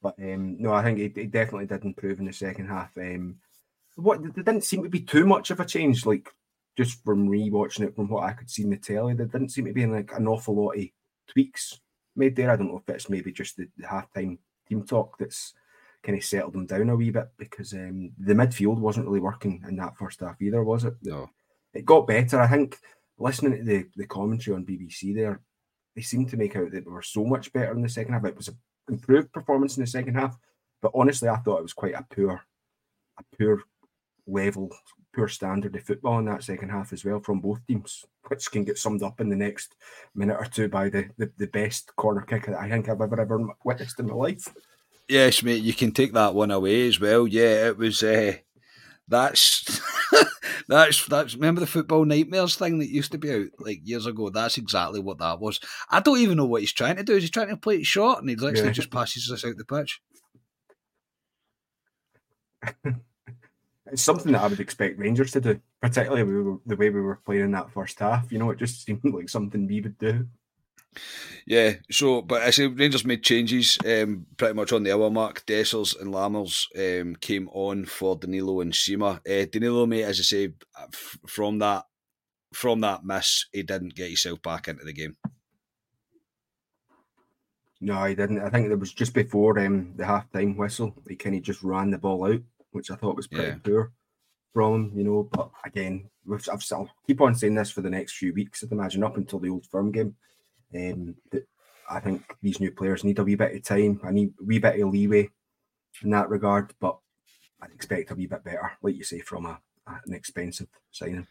But 0.02 0.14
um, 0.18 0.60
no, 0.60 0.72
I 0.72 0.82
think 0.82 0.98
it, 0.98 1.16
he, 1.16 1.26
definitely 1.26 1.66
did 1.66 1.84
improve 1.84 2.18
in 2.18 2.26
the 2.26 2.32
second 2.32 2.68
half. 2.68 2.96
Um, 2.96 3.36
what 3.96 4.22
there 4.22 4.30
didn't 4.30 4.64
seem 4.64 4.82
to 4.82 4.88
be 4.88 5.00
too 5.00 5.26
much 5.26 5.50
of 5.50 5.60
a 5.60 5.64
change, 5.64 6.06
like 6.06 6.28
just 6.76 7.02
from 7.04 7.28
rewatching 7.28 7.80
it 7.80 7.96
from 7.96 8.08
what 8.08 8.24
I 8.24 8.32
could 8.32 8.50
see 8.50 8.62
in 8.62 8.70
the 8.70 8.76
telly. 8.76 9.14
There 9.14 9.26
didn't 9.26 9.48
seem 9.50 9.64
to 9.64 9.72
be 9.72 9.86
like 9.86 10.12
an 10.14 10.28
awful 10.28 10.54
lot 10.54 10.76
of 10.76 10.84
tweaks 11.26 11.80
made 12.14 12.36
there. 12.36 12.50
I 12.50 12.56
don't 12.56 12.68
know 12.68 12.82
if 12.86 12.94
it's 12.94 13.08
maybe 13.08 13.32
just 13.32 13.56
the, 13.56 13.68
the 13.76 13.86
halftime 13.86 14.38
team 14.68 14.84
talk 14.84 15.18
that's 15.18 15.54
kind 16.02 16.16
of 16.16 16.24
settled 16.24 16.52
them 16.52 16.66
down 16.66 16.90
a 16.90 16.96
wee 16.96 17.10
bit 17.10 17.28
because 17.36 17.72
um, 17.72 18.12
the 18.18 18.34
midfield 18.34 18.78
wasn't 18.78 19.06
really 19.06 19.20
working 19.20 19.62
in 19.68 19.76
that 19.76 19.96
first 19.96 20.20
half 20.20 20.40
either, 20.40 20.62
was 20.62 20.84
it? 20.84 20.94
No. 21.02 21.28
It 21.74 21.84
got 21.84 22.06
better. 22.06 22.40
I 22.40 22.46
think 22.46 22.78
listening 23.18 23.58
to 23.58 23.64
the, 23.64 23.86
the 23.96 24.06
commentary 24.06 24.56
on 24.56 24.64
BBC 24.64 25.14
there, 25.14 25.40
they 25.94 26.02
seemed 26.02 26.30
to 26.30 26.36
make 26.36 26.56
out 26.56 26.70
that 26.70 26.84
they 26.84 26.90
were 26.90 27.02
so 27.02 27.24
much 27.24 27.52
better 27.52 27.72
in 27.72 27.82
the 27.82 27.88
second 27.88 28.14
half. 28.14 28.24
It 28.24 28.36
was 28.36 28.48
an 28.48 28.56
improved 28.88 29.32
performance 29.32 29.76
in 29.76 29.82
the 29.82 29.86
second 29.86 30.14
half, 30.14 30.38
but 30.82 30.92
honestly, 30.94 31.28
I 31.28 31.36
thought 31.36 31.58
it 31.58 31.62
was 31.62 31.72
quite 31.72 31.94
a 31.94 32.06
poor, 32.14 32.42
a 33.18 33.36
poor 33.36 33.62
level, 34.26 34.70
poor 35.14 35.28
standard 35.28 35.74
of 35.74 35.82
football 35.82 36.18
in 36.18 36.26
that 36.26 36.44
second 36.44 36.68
half 36.68 36.92
as 36.92 37.04
well 37.04 37.20
from 37.20 37.40
both 37.40 37.66
teams, 37.66 38.04
which 38.28 38.50
can 38.50 38.64
get 38.64 38.78
summed 38.78 39.02
up 39.02 39.20
in 39.20 39.28
the 39.28 39.36
next 39.36 39.74
minute 40.14 40.36
or 40.38 40.44
two 40.44 40.68
by 40.68 40.88
the, 40.88 41.08
the, 41.16 41.30
the 41.38 41.46
best 41.46 41.94
corner 41.96 42.20
kick 42.20 42.46
that 42.46 42.60
I 42.60 42.68
think 42.68 42.88
I've 42.88 43.00
ever 43.00 43.20
ever 43.20 43.46
witnessed 43.64 43.98
in 43.98 44.06
my 44.06 44.14
life. 44.14 44.52
Yes, 45.08 45.42
mate, 45.42 45.62
you 45.62 45.72
can 45.72 45.92
take 45.92 46.12
that 46.14 46.34
one 46.34 46.50
away 46.50 46.88
as 46.88 46.98
well. 46.98 47.26
Yeah, 47.26 47.68
it 47.68 47.78
was. 47.78 48.02
Uh, 48.02 48.34
that's 49.08 49.80
that's 50.68 51.06
that's. 51.06 51.34
Remember 51.34 51.60
the 51.60 51.66
football 51.66 52.04
nightmares 52.04 52.56
thing 52.56 52.80
that 52.80 52.88
used 52.88 53.12
to 53.12 53.18
be 53.18 53.32
out 53.32 53.46
like 53.58 53.80
years 53.84 54.06
ago. 54.06 54.30
That's 54.30 54.58
exactly 54.58 55.00
what 55.00 55.18
that 55.18 55.38
was. 55.40 55.60
I 55.90 56.00
don't 56.00 56.18
even 56.18 56.36
know 56.36 56.46
what 56.46 56.62
he's 56.62 56.72
trying 56.72 56.96
to 56.96 57.04
do. 57.04 57.14
Is 57.14 57.22
he 57.22 57.28
trying 57.28 57.48
to 57.48 57.56
play 57.56 57.76
it 57.76 57.86
short 57.86 58.18
and 58.18 58.28
he 58.28 58.34
literally 58.34 58.68
yeah. 58.68 58.72
just 58.72 58.90
passes 58.90 59.30
us 59.30 59.44
out 59.44 59.56
the 59.56 59.64
pitch? 59.64 60.00
it's 63.92 64.02
something 64.02 64.32
that 64.32 64.42
I 64.42 64.48
would 64.48 64.60
expect 64.60 64.98
Rangers 64.98 65.30
to 65.32 65.40
do, 65.40 65.60
particularly 65.80 66.58
the 66.66 66.76
way 66.76 66.90
we 66.90 67.00
were 67.00 67.20
playing 67.24 67.42
in 67.42 67.52
that 67.52 67.70
first 67.70 68.00
half. 68.00 68.32
You 68.32 68.38
know, 68.38 68.50
it 68.50 68.58
just 68.58 68.84
seemed 68.84 69.04
like 69.04 69.28
something 69.28 69.66
we 69.68 69.80
would 69.80 69.98
do. 69.98 70.26
Yeah, 71.46 71.74
so 71.90 72.22
but 72.22 72.42
I 72.42 72.50
say 72.50 72.66
Rangers 72.66 73.04
made 73.04 73.22
changes 73.22 73.78
um, 73.84 74.26
pretty 74.36 74.54
much 74.54 74.72
on 74.72 74.82
the 74.82 74.92
hour 74.92 75.10
mark. 75.10 75.46
Dessers 75.46 76.00
and 76.00 76.12
Lammers 76.12 76.66
um, 76.76 77.16
came 77.16 77.48
on 77.50 77.84
for 77.84 78.16
Danilo 78.16 78.60
and 78.60 78.72
Sima. 78.72 79.18
Uh, 79.18 79.46
Danilo, 79.50 79.86
mate, 79.86 80.02
as 80.02 80.18
I 80.18 80.22
say, 80.22 80.52
from 81.26 81.60
that 81.60 81.84
from 82.52 82.80
that 82.80 83.04
miss, 83.04 83.46
he 83.52 83.62
didn't 83.62 83.94
get 83.94 84.08
himself 84.08 84.40
back 84.42 84.68
into 84.68 84.84
the 84.84 84.92
game. 84.92 85.16
No, 87.80 88.04
he 88.04 88.14
didn't. 88.14 88.40
I 88.40 88.48
think 88.48 88.70
it 88.70 88.78
was 88.78 88.92
just 88.92 89.12
before 89.12 89.58
um, 89.58 89.92
the 89.96 90.06
half 90.06 90.30
time 90.32 90.56
whistle. 90.56 90.94
He 91.08 91.14
kind 91.16 91.36
of 91.36 91.42
just 91.42 91.62
ran 91.62 91.90
the 91.90 91.98
ball 91.98 92.32
out, 92.32 92.40
which 92.70 92.90
I 92.90 92.96
thought 92.96 93.16
was 93.16 93.26
pretty 93.26 93.48
yeah. 93.48 93.56
poor 93.62 93.92
from 94.54 94.74
him, 94.74 94.92
you 94.96 95.04
know. 95.04 95.28
But 95.30 95.50
again, 95.64 96.08
I've, 96.32 96.48
I'll 96.72 96.90
keep 97.06 97.20
on 97.20 97.34
saying 97.34 97.54
this 97.54 97.70
for 97.70 97.82
the 97.82 97.90
next 97.90 98.16
few 98.16 98.32
weeks, 98.32 98.64
I'd 98.64 98.72
imagine, 98.72 99.04
up 99.04 99.18
until 99.18 99.38
the 99.38 99.50
old 99.50 99.66
firm 99.66 99.92
game. 99.92 100.16
Um, 100.76 101.16
I 101.88 102.00
think 102.00 102.22
these 102.42 102.60
new 102.60 102.72
players 102.72 103.04
need 103.04 103.18
a 103.18 103.24
wee 103.24 103.36
bit 103.36 103.54
of 103.54 103.62
time, 103.62 104.00
I 104.04 104.10
need 104.10 104.34
a 104.40 104.44
wee 104.44 104.58
bit 104.58 104.80
of 104.80 104.90
leeway 104.90 105.30
in 106.02 106.10
that 106.10 106.28
regard, 106.28 106.74
but 106.80 106.98
I'd 107.62 107.72
expect 107.72 108.10
a 108.10 108.14
wee 108.14 108.26
bit 108.26 108.44
better, 108.44 108.72
like 108.82 108.96
you 108.96 109.04
say, 109.04 109.20
from 109.20 109.46
a, 109.46 109.58
an 109.86 110.12
expensive 110.12 110.68
signing. 110.90 111.26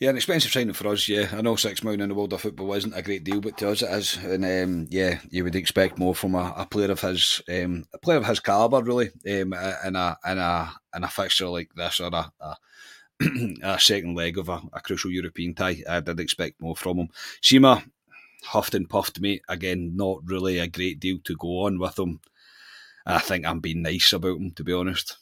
Yeah, 0.00 0.10
an 0.10 0.16
expensive 0.16 0.50
signing 0.50 0.74
for 0.74 0.88
us. 0.88 1.08
Yeah, 1.08 1.28
I 1.32 1.40
know 1.40 1.54
six 1.54 1.84
million 1.84 2.00
in 2.00 2.08
the 2.08 2.14
world 2.14 2.32
of 2.32 2.40
football 2.40 2.72
isn't 2.74 2.96
a 2.96 3.02
great 3.02 3.22
deal, 3.22 3.40
but 3.40 3.56
to 3.58 3.70
us 3.70 3.82
it 3.82 3.90
is. 3.90 4.16
And 4.16 4.44
um, 4.44 4.86
yeah, 4.90 5.20
you 5.30 5.44
would 5.44 5.54
expect 5.54 5.98
more 5.98 6.14
from 6.14 6.34
a, 6.34 6.52
a 6.56 6.66
player 6.66 6.90
of 6.90 7.00
his 7.00 7.40
um, 7.48 7.84
a 7.92 7.98
player 7.98 8.18
of 8.18 8.26
his 8.26 8.40
caliber, 8.40 8.82
really, 8.82 9.10
um, 9.26 9.52
in 9.52 9.96
a 9.96 10.16
in 10.26 10.38
a 10.38 10.72
in 10.96 11.04
a 11.04 11.08
fixture 11.08 11.48
like 11.48 11.70
this 11.76 12.00
or 12.00 12.10
a, 12.12 12.32
a, 12.40 12.56
a 13.62 13.78
second 13.78 14.16
leg 14.16 14.36
of 14.36 14.48
a, 14.48 14.60
a, 14.72 14.80
crucial 14.80 15.12
European 15.12 15.54
tie. 15.54 15.82
I 15.88 16.00
did 16.00 16.18
expect 16.18 16.60
more 16.60 16.74
from 16.74 16.98
him. 16.98 17.08
Sima, 17.40 17.84
huffed 18.44 18.74
and 18.74 18.88
puffed, 18.88 19.20
mate. 19.20 19.42
Again, 19.48 19.96
not 19.96 20.20
really 20.24 20.58
a 20.58 20.68
great 20.68 21.00
deal 21.00 21.18
to 21.24 21.36
go 21.36 21.64
on 21.66 21.78
with 21.78 21.98
him. 21.98 22.20
I 23.06 23.18
think 23.18 23.46
I'm 23.46 23.60
being 23.60 23.82
nice 23.82 24.12
about 24.12 24.38
him, 24.38 24.52
to 24.52 24.64
be 24.64 24.72
honest. 24.72 25.16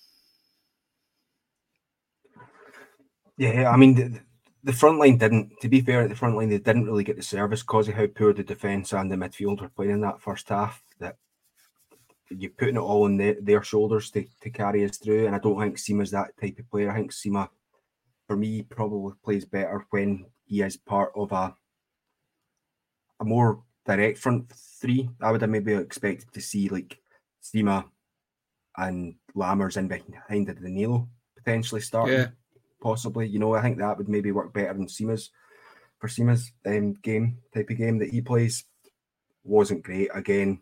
Yeah, 3.37 3.71
I 3.71 3.77
mean, 3.77 3.95
the, 3.95 4.21
the 4.63 4.73
front 4.73 4.99
line 4.99 5.19
didn't, 5.19 5.61
to 5.63 5.69
be 5.69 5.81
fair, 5.81 6.03
at 6.03 6.11
the 6.11 6.15
front 6.15 6.37
line, 6.37 6.49
they 6.49 6.59
didn't 6.59 6.87
really 6.87 7.03
get 7.03 7.17
the 7.17 7.23
service 7.23 7.63
because 7.63 7.89
of 7.89 7.95
how 7.95 8.07
poor 8.07 8.33
the 8.33 8.45
defence 8.45 8.93
and 8.93 9.11
the 9.11 9.17
midfield 9.17 9.61
were 9.61 9.69
playing 9.69 9.93
in 9.93 10.01
that 10.03 10.21
first 10.21 10.49
half. 10.49 10.83
That 11.01 11.17
you're 12.31 12.51
putting 12.51 12.77
it 12.77 12.81
all 12.81 13.05
on 13.05 13.17
the, 13.17 13.37
their 13.41 13.63
shoulders 13.63 14.11
to, 14.13 14.25
to 14.43 14.51
carry 14.51 14.85
us 14.85 14.99
through. 14.99 15.27
And 15.27 15.35
I 15.35 15.39
don't 15.39 15.59
think 15.59 15.77
Sima's 15.77 16.13
that 16.13 16.37
type 16.41 16.59
of 16.59 16.71
player. 16.71 16.91
I 16.91 16.97
think 16.97 17.11
Sima, 17.11 17.49
for 18.29 18.37
me, 18.37 18.63
probably 18.63 19.15
plays 19.25 19.45
better 19.45 19.87
when 19.91 20.27
he 20.45 20.63
is 20.63 20.77
part 20.77 21.13
of 21.17 21.33
a 21.33 21.57
a 23.23 23.25
more 23.25 23.63
direct 23.87 24.19
front 24.19 24.53
three. 24.81 25.09
I 25.21 25.31
would 25.31 25.41
have 25.41 25.51
maybe 25.51 25.73
expected 25.75 26.33
to 26.33 26.41
see 26.41 26.69
like 26.69 26.99
Sima 27.43 27.85
and 28.77 29.15
Lammers 29.35 29.77
in 29.77 29.89
behind 29.89 30.47
the 30.47 30.55
Danilo 30.55 31.09
potentially 31.37 31.81
starting. 31.81 32.15
Yeah. 32.15 32.29
Possibly, 32.83 33.29
you 33.29 33.39
know, 33.39 33.55
I 33.55 33.63
think 33.63 33.79
that 33.79 33.97
would 33.97 34.09
maybe 34.09 34.33
work 34.33 34.53
better 34.53 34.75
than 34.75 34.87
Sima's 34.87 35.31
for 36.01 36.09
Sima's 36.09 36.51
um, 36.67 36.95
game 36.95 37.39
type 37.55 37.71
of 37.71 37.77
game 37.77 37.99
that 37.99 38.11
he 38.11 38.21
plays. 38.21 38.65
Wasn't 39.45 39.85
great 39.85 40.11
again. 40.13 40.61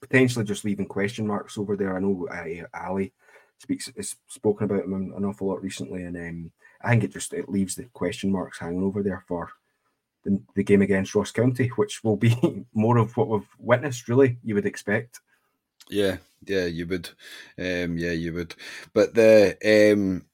Potentially 0.00 0.44
just 0.44 0.64
leaving 0.64 0.86
question 0.86 1.26
marks 1.26 1.56
over 1.56 1.76
there. 1.76 1.96
I 1.96 2.00
know 2.00 2.26
uh, 2.28 2.66
Ali 2.76 3.12
speaks 3.58 3.88
has 3.96 4.16
spoken 4.26 4.64
about 4.64 4.84
him 4.84 5.12
an 5.16 5.24
awful 5.24 5.48
lot 5.48 5.62
recently, 5.62 6.02
and 6.02 6.16
um, 6.16 6.52
I 6.82 6.90
think 6.90 7.04
it 7.04 7.12
just 7.12 7.32
it 7.32 7.48
leaves 7.48 7.76
the 7.76 7.84
question 7.92 8.32
marks 8.32 8.58
hanging 8.58 8.82
over 8.82 9.02
there 9.02 9.22
for 9.28 9.50
the, 10.24 10.40
the 10.54 10.64
game 10.64 10.82
against 10.82 11.14
Ross 11.14 11.30
County, 11.30 11.68
which 11.76 12.02
will 12.04 12.16
be 12.16 12.66
more 12.74 12.98
of 12.98 13.16
what 13.16 13.28
we've 13.28 13.48
witnessed, 13.58 14.08
really, 14.08 14.38
you 14.42 14.54
would 14.54 14.66
expect. 14.66 15.20
Yeah, 15.88 16.18
yeah, 16.46 16.66
you 16.66 16.86
would. 16.86 17.08
Um, 17.58 17.98
yeah, 17.98 18.12
you 18.12 18.32
would. 18.34 18.54
But 18.92 19.14
the 19.14 19.56
um, 19.64 20.24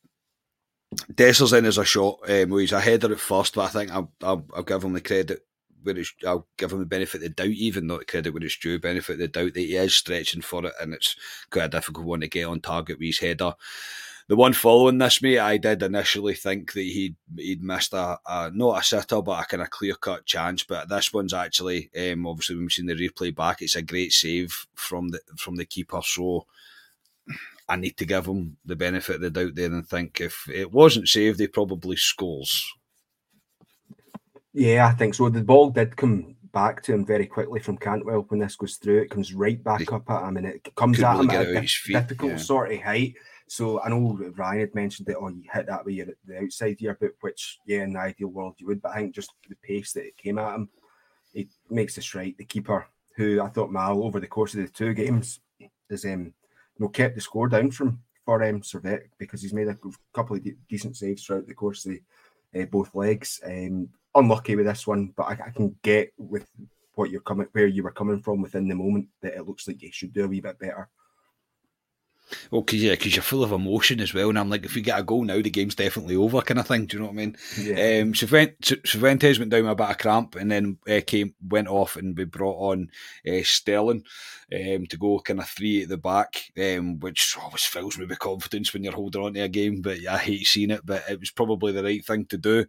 Dessers 1.12 1.56
in 1.56 1.64
as 1.64 1.78
a 1.78 1.84
shot. 1.84 2.18
Um, 2.28 2.52
he's 2.58 2.72
a 2.72 2.80
header 2.80 3.12
at 3.12 3.20
first, 3.20 3.54
but 3.54 3.62
I 3.62 3.68
think 3.68 3.90
I'll, 3.90 4.12
I'll, 4.22 4.46
I'll 4.54 4.62
give 4.62 4.84
him 4.84 4.92
the 4.92 5.00
credit 5.00 5.40
where 5.82 5.96
it's, 5.96 6.12
I'll 6.26 6.46
give 6.56 6.72
him 6.72 6.80
the 6.80 6.86
benefit 6.86 7.16
of 7.16 7.22
the 7.22 7.28
doubt, 7.30 7.48
even 7.48 7.86
not 7.86 8.00
the 8.00 8.04
credit 8.06 8.32
where 8.32 8.42
it's 8.42 8.58
due, 8.58 8.78
benefit 8.78 9.14
of 9.14 9.18
the 9.18 9.28
doubt 9.28 9.54
that 9.54 9.60
he 9.60 9.76
is 9.76 9.94
stretching 9.94 10.42
for 10.42 10.64
it, 10.66 10.72
and 10.80 10.94
it's 10.94 11.16
quite 11.50 11.64
a 11.64 11.68
difficult 11.68 12.06
one 12.06 12.20
to 12.20 12.28
get 12.28 12.44
on 12.44 12.60
target 12.60 12.98
with 12.98 13.06
his 13.06 13.18
header 13.18 13.54
the 14.28 14.36
one 14.36 14.52
following 14.52 14.98
this, 14.98 15.22
mate, 15.22 15.38
I 15.38 15.56
did 15.56 15.82
initially 15.82 16.34
think 16.34 16.72
that 16.72 16.80
he'd 16.80 17.16
he'd 17.36 17.62
missed 17.62 17.92
a, 17.92 18.18
a 18.26 18.50
not 18.52 18.80
a 18.80 18.84
sitter, 18.84 19.22
but 19.22 19.40
a 19.40 19.46
kind 19.46 19.62
of 19.62 19.70
clear 19.70 19.94
cut 19.94 20.26
chance. 20.26 20.64
But 20.64 20.88
this 20.88 21.12
one's 21.12 21.32
actually, 21.32 21.90
um, 21.96 22.26
obviously, 22.26 22.56
when 22.56 22.64
we've 22.64 22.72
seen 22.72 22.86
the 22.86 22.94
replay 22.94 23.34
back, 23.34 23.62
it's 23.62 23.76
a 23.76 23.82
great 23.82 24.12
save 24.12 24.52
from 24.74 25.08
the 25.08 25.20
from 25.36 25.54
the 25.54 25.64
keeper. 25.64 26.00
So 26.02 26.46
I 27.68 27.76
need 27.76 27.96
to 27.98 28.04
give 28.04 28.26
him 28.26 28.56
the 28.64 28.74
benefit 28.74 29.16
of 29.16 29.20
the 29.20 29.30
doubt 29.30 29.54
there 29.54 29.66
and 29.72 29.86
think 29.86 30.20
if 30.20 30.48
it 30.52 30.72
wasn't 30.72 31.08
saved, 31.08 31.38
he 31.38 31.46
probably 31.46 31.96
scores. 31.96 32.64
Yeah, 34.52 34.88
I 34.88 34.92
think 34.92 35.14
so. 35.14 35.28
The 35.28 35.42
ball 35.42 35.70
did 35.70 35.96
come 35.96 36.34
back 36.52 36.82
to 36.82 36.94
him 36.94 37.04
very 37.04 37.26
quickly 37.26 37.60
from 37.60 37.76
Cantwell 37.76 38.24
when 38.28 38.40
this 38.40 38.56
goes 38.56 38.76
through. 38.76 39.02
It 39.02 39.10
comes 39.10 39.34
right 39.34 39.62
back 39.62 39.92
up 39.92 40.10
at 40.10 40.26
him 40.26 40.38
and 40.38 40.46
it 40.46 40.74
comes 40.74 41.00
at 41.00 41.20
him 41.20 41.30
at 41.30 41.46
a 41.46 41.60
difficult 41.60 42.32
yeah. 42.32 42.36
sort 42.38 42.72
of 42.72 42.80
height 42.80 43.14
So 43.48 43.80
I 43.80 43.88
know 43.88 44.18
Ryan 44.36 44.60
had 44.60 44.74
mentioned 44.74 45.06
that, 45.06 45.16
oh, 45.18 45.28
you 45.28 45.44
hit 45.52 45.66
that 45.66 45.84
way 45.84 46.00
at 46.00 46.08
the 46.24 46.38
outside 46.42 46.76
here, 46.78 46.96
but 47.00 47.12
which, 47.20 47.58
yeah, 47.64 47.84
in 47.84 47.92
the 47.92 48.00
ideal 48.00 48.28
world 48.28 48.56
you 48.58 48.66
would. 48.66 48.82
But 48.82 48.92
I 48.92 48.96
think 48.96 49.14
just 49.14 49.32
the 49.48 49.56
pace 49.62 49.92
that 49.92 50.06
it 50.06 50.16
came 50.16 50.38
at 50.38 50.54
him, 50.54 50.68
it 51.32 51.48
makes 51.70 51.94
the 51.94 52.02
strike. 52.02 52.36
The 52.36 52.44
keeper, 52.44 52.86
who 53.16 53.40
I 53.40 53.48
thought 53.48 53.70
Mal 53.70 54.02
over 54.02 54.18
the 54.18 54.26
course 54.26 54.54
of 54.54 54.60
the 54.60 54.68
two 54.68 54.94
games, 54.94 55.40
has 55.88 56.04
um, 56.04 56.32
you 56.78 56.80
know, 56.80 56.88
kept 56.88 57.14
the 57.14 57.20
score 57.20 57.48
down 57.48 57.70
from 57.70 58.00
for 58.26 58.42
um, 58.42 58.60
Servette 58.60 59.08
because 59.18 59.40
he's 59.40 59.54
made 59.54 59.68
a 59.68 59.78
couple 60.12 60.36
of 60.36 60.42
de- 60.42 60.56
decent 60.68 60.96
saves 60.96 61.24
throughout 61.24 61.46
the 61.46 61.54
course 61.54 61.86
of 61.86 61.92
the, 61.92 62.60
uh, 62.60 62.66
both 62.66 62.94
legs. 62.94 63.40
Um, 63.46 63.88
unlucky 64.14 64.56
with 64.56 64.66
this 64.66 64.86
one, 64.86 65.12
but 65.16 65.24
I, 65.24 65.46
I, 65.46 65.50
can 65.50 65.76
get 65.82 66.12
with 66.18 66.46
what 66.94 67.10
you're 67.10 67.20
coming, 67.20 67.46
where 67.52 67.68
you 67.68 67.84
were 67.84 67.92
coming 67.92 68.20
from 68.20 68.42
within 68.42 68.66
the 68.66 68.74
moment 68.74 69.08
that 69.22 69.34
it 69.34 69.46
looks 69.46 69.68
like 69.68 69.80
he 69.80 69.90
should 69.92 70.12
do 70.12 70.24
a 70.24 70.28
wee 70.28 70.40
bit 70.40 70.58
better. 70.58 70.88
Well, 72.50 72.62
cause 72.62 72.80
yeah, 72.80 72.92
because 72.92 73.14
you're 73.14 73.22
full 73.22 73.44
of 73.44 73.52
emotion 73.52 74.00
as 74.00 74.12
well, 74.12 74.28
and 74.28 74.38
I'm 74.38 74.50
like, 74.50 74.64
if 74.64 74.74
we 74.74 74.82
get 74.82 74.98
a 74.98 75.04
goal 75.04 75.24
now, 75.24 75.40
the 75.40 75.50
game's 75.50 75.74
definitely 75.74 76.16
over, 76.16 76.40
kind 76.40 76.58
of 76.58 76.66
thing. 76.66 76.86
Do 76.86 76.96
you 76.96 77.00
know 77.00 77.06
what 77.06 77.12
I 77.12 77.16
mean? 77.16 77.36
Yeah. 77.60 78.00
Um, 78.02 78.12
Cifuentes 78.12 79.38
went 79.38 79.50
down 79.50 79.62
with 79.62 79.72
a 79.72 79.76
bit 79.76 79.90
of 79.90 79.98
cramp, 79.98 80.34
and 80.36 80.50
then 80.50 80.78
uh, 80.88 81.00
came 81.06 81.34
went 81.46 81.68
off, 81.68 81.96
and 81.96 82.16
we 82.16 82.24
brought 82.24 82.58
on 82.58 82.90
uh, 83.26 83.42
Sterling 83.42 84.04
um, 84.52 84.86
to 84.86 84.96
go 84.96 85.20
kind 85.20 85.40
of 85.40 85.48
three 85.48 85.82
at 85.82 85.88
the 85.88 85.96
back, 85.96 86.50
um, 86.58 86.98
which 87.00 87.36
always 87.40 87.64
fills 87.64 87.98
me 87.98 88.06
with 88.06 88.18
confidence 88.18 88.72
when 88.72 88.84
you're 88.84 88.92
holding 88.92 89.22
on 89.22 89.34
to 89.34 89.40
a 89.40 89.48
game. 89.48 89.80
But 89.80 90.00
yeah, 90.00 90.14
I 90.14 90.18
hate 90.18 90.46
seeing 90.46 90.70
it, 90.70 90.84
but 90.84 91.04
it 91.08 91.20
was 91.20 91.30
probably 91.30 91.72
the 91.72 91.84
right 91.84 92.04
thing 92.04 92.26
to 92.26 92.38
do. 92.38 92.66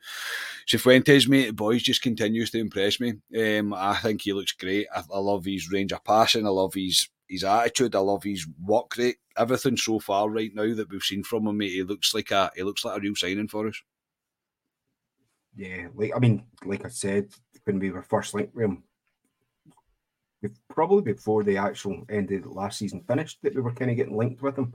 Cifuentes, 0.67 1.27
mate, 1.27 1.47
the 1.47 1.53
boys 1.53 1.83
just 1.83 2.01
continues 2.01 2.51
to 2.51 2.59
impress 2.59 2.99
me. 2.99 3.15
Um, 3.37 3.73
I 3.73 3.95
think 3.95 4.21
he 4.21 4.33
looks 4.33 4.53
great. 4.53 4.87
I, 4.95 5.03
I 5.13 5.19
love 5.19 5.45
his 5.45 5.71
range 5.71 5.93
of 5.93 6.03
passing. 6.03 6.45
I 6.45 6.49
love 6.49 6.73
his 6.73 7.09
his 7.27 7.43
attitude. 7.43 7.95
I 7.95 7.99
love 7.99 8.23
his 8.23 8.47
work 8.63 8.97
rate. 8.97 9.17
Everything 9.37 9.77
so 9.77 9.99
far 9.99 10.29
right 10.29 10.53
now 10.53 10.73
that 10.73 10.89
we've 10.89 11.03
seen 11.03 11.23
from 11.23 11.47
him, 11.47 11.57
mate, 11.57 11.71
he 11.71 11.83
looks 11.83 12.13
like 12.13 12.31
a 12.31 12.51
he 12.55 12.63
looks 12.63 12.83
like 12.83 12.97
a 12.97 13.01
real 13.01 13.15
signing 13.15 13.47
for 13.47 13.67
us. 13.67 13.81
Yeah, 15.55 15.87
like 15.95 16.11
I 16.15 16.19
mean, 16.19 16.45
like 16.65 16.85
I 16.85 16.89
said, 16.89 17.29
when 17.65 17.79
we 17.79 17.91
were 17.91 18.03
first 18.03 18.33
linked 18.33 18.55
with 18.55 18.65
him, 18.65 18.83
probably 20.69 21.13
before 21.13 21.43
the 21.43 21.57
actual 21.57 22.05
end 22.09 22.31
of 22.31 22.43
the 22.43 22.49
last 22.49 22.77
season 22.77 23.03
finished, 23.07 23.39
that 23.41 23.55
we 23.55 23.61
were 23.61 23.73
kind 23.73 23.91
of 23.91 23.97
getting 23.97 24.17
linked 24.17 24.41
with 24.41 24.57
him. 24.57 24.73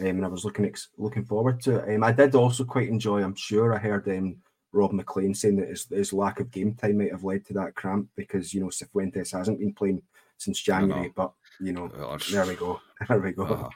Um, 0.00 0.06
and 0.06 0.24
I 0.24 0.28
was 0.28 0.44
looking 0.44 0.64
ex- 0.64 0.90
looking 0.98 1.24
forward 1.24 1.60
to 1.62 1.78
it. 1.78 1.94
Um, 1.94 2.04
I 2.04 2.12
did 2.12 2.34
also 2.34 2.64
quite 2.64 2.88
enjoy. 2.88 3.22
I'm 3.22 3.34
sure 3.34 3.74
I 3.74 3.78
heard 3.78 4.08
um, 4.08 4.36
Rob 4.72 4.92
McLean 4.92 5.34
saying 5.34 5.56
that 5.56 5.68
his, 5.68 5.86
his 5.90 6.12
lack 6.12 6.38
of 6.38 6.50
game 6.50 6.74
time 6.74 6.98
might 6.98 7.10
have 7.10 7.24
led 7.24 7.44
to 7.46 7.54
that 7.54 7.74
cramp 7.74 8.08
because 8.16 8.54
you 8.54 8.60
know 8.60 8.68
Cifuentes 8.68 9.32
hasn't 9.32 9.58
been 9.58 9.74
playing 9.74 10.02
since 10.38 10.60
January. 10.60 11.12
But 11.14 11.32
you 11.60 11.72
know, 11.72 11.90
oh, 11.98 12.18
there 12.30 12.46
we 12.46 12.54
go, 12.54 12.80
there 13.08 13.18
we 13.18 13.32
go. 13.32 13.70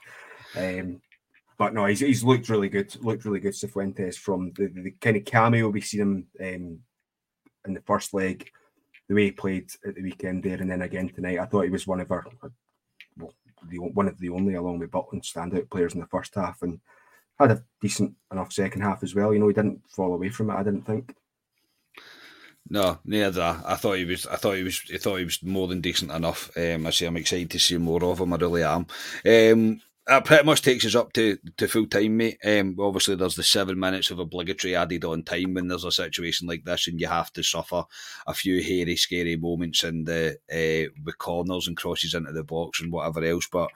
Oh. 0.57 0.61
Um, 0.61 1.01
but 1.57 1.75
no, 1.75 1.87
he's, 1.87 2.01
he's 2.01 2.25
looked 2.25 2.49
really 2.49 2.69
good. 2.69 2.95
Looked 3.03 3.25
really 3.25 3.41
good, 3.41 3.53
Cifuentes 3.53 4.17
from 4.17 4.53
the, 4.57 4.67
the, 4.67 4.83
the 4.83 4.91
kind 4.93 5.17
of 5.17 5.25
cameo 5.25 5.69
we 5.69 5.81
seen 5.81 6.01
him 6.01 6.27
um, 6.41 6.79
in 7.67 7.75
the 7.75 7.83
first 7.87 8.13
leg, 8.13 8.51
the 9.09 9.15
way 9.15 9.25
he 9.25 9.31
played 9.31 9.71
at 9.87 9.95
the 9.95 10.03
weekend 10.03 10.43
there, 10.43 10.61
and 10.61 10.71
then 10.71 10.83
again 10.83 11.09
tonight. 11.09 11.39
I 11.39 11.47
thought 11.47 11.63
he 11.63 11.71
was 11.71 11.87
one 11.87 12.01
of 12.01 12.11
our, 12.11 12.25
well, 13.17 13.35
the, 13.69 13.79
one 13.79 14.09
of 14.09 14.19
the 14.19 14.31
only, 14.31 14.55
along 14.55 14.81
with 14.81 14.91
Butland, 14.91 15.23
standout 15.23 15.71
players 15.71 15.95
in 15.95 16.01
the 16.01 16.07
first 16.07 16.35
half, 16.35 16.63
and 16.63 16.81
had 17.39 17.53
a 17.53 17.65
decent 17.81 18.15
enough 18.33 18.53
second 18.53 18.83
half 18.83 19.03
as 19.03 19.15
well. 19.15 19.33
You 19.33 19.39
know, 19.39 19.49
he 19.49 19.55
didn't 19.55 19.83
fall 19.89 20.15
away 20.15 20.31
from 20.31 20.51
it. 20.51 20.55
I 20.55 20.63
didn't 20.63 20.87
think. 20.87 21.15
No, 22.69 22.99
neither. 23.05 23.61
I 23.65 23.77
thought 23.77 23.99
he 23.99 24.05
was. 24.05 24.27
I 24.27 24.37
thought 24.37 24.57
he 24.57 24.63
was. 24.63 24.83
I 24.93 24.97
thought 24.97 25.17
he 25.17 25.25
was 25.25 25.43
more 25.43 25.69
than 25.69 25.81
decent 25.81 26.11
enough. 26.11 26.51
Um, 26.57 26.87
I 26.87 26.91
say 26.91 27.07
I'm 27.07 27.17
excited 27.17 27.51
to 27.51 27.59
see 27.59 27.77
more 27.77 28.03
of 28.05 28.21
him. 28.21 28.33
I 28.33 28.37
really 28.37 28.63
am. 28.63 28.87
Um, 29.27 29.81
that 30.07 30.25
pretty 30.25 30.45
much 30.45 30.61
takes 30.61 30.85
us 30.85 30.95
up 30.95 31.13
to, 31.15 31.39
to 31.57 31.67
full 31.67 31.87
time, 31.87 32.19
mate. 32.19 32.39
Um, 32.45 32.77
obviously, 32.79 33.17
there's 33.17 33.37
the 33.37 33.43
seven 33.43 33.79
minutes 33.79 34.11
of 34.11 34.19
obligatory 34.19 34.77
added 34.77 35.05
on 35.05 35.23
time 35.23 35.55
when 35.55 35.69
there's 35.69 35.85
a 35.85 35.93
situation 35.93 36.47
like 36.47 36.65
this, 36.65 36.89
and 36.89 37.01
you 37.01 37.07
have 37.07 37.33
to 37.35 37.43
suffer 37.43 37.85
a 38.27 38.35
few 38.35 38.63
hairy, 38.63 38.97
scary 38.97 39.37
moments 39.37 39.83
in 39.85 40.05
the 40.05 40.39
uh, 40.51 40.91
with 41.05 41.19
corners 41.19 41.69
and 41.69 41.77
crosses 41.77 42.15
into 42.15 42.33
the 42.33 42.45
box 42.45 42.81
and 42.81 42.93
whatever 42.93 43.25
else. 43.25 43.49
But 43.51 43.71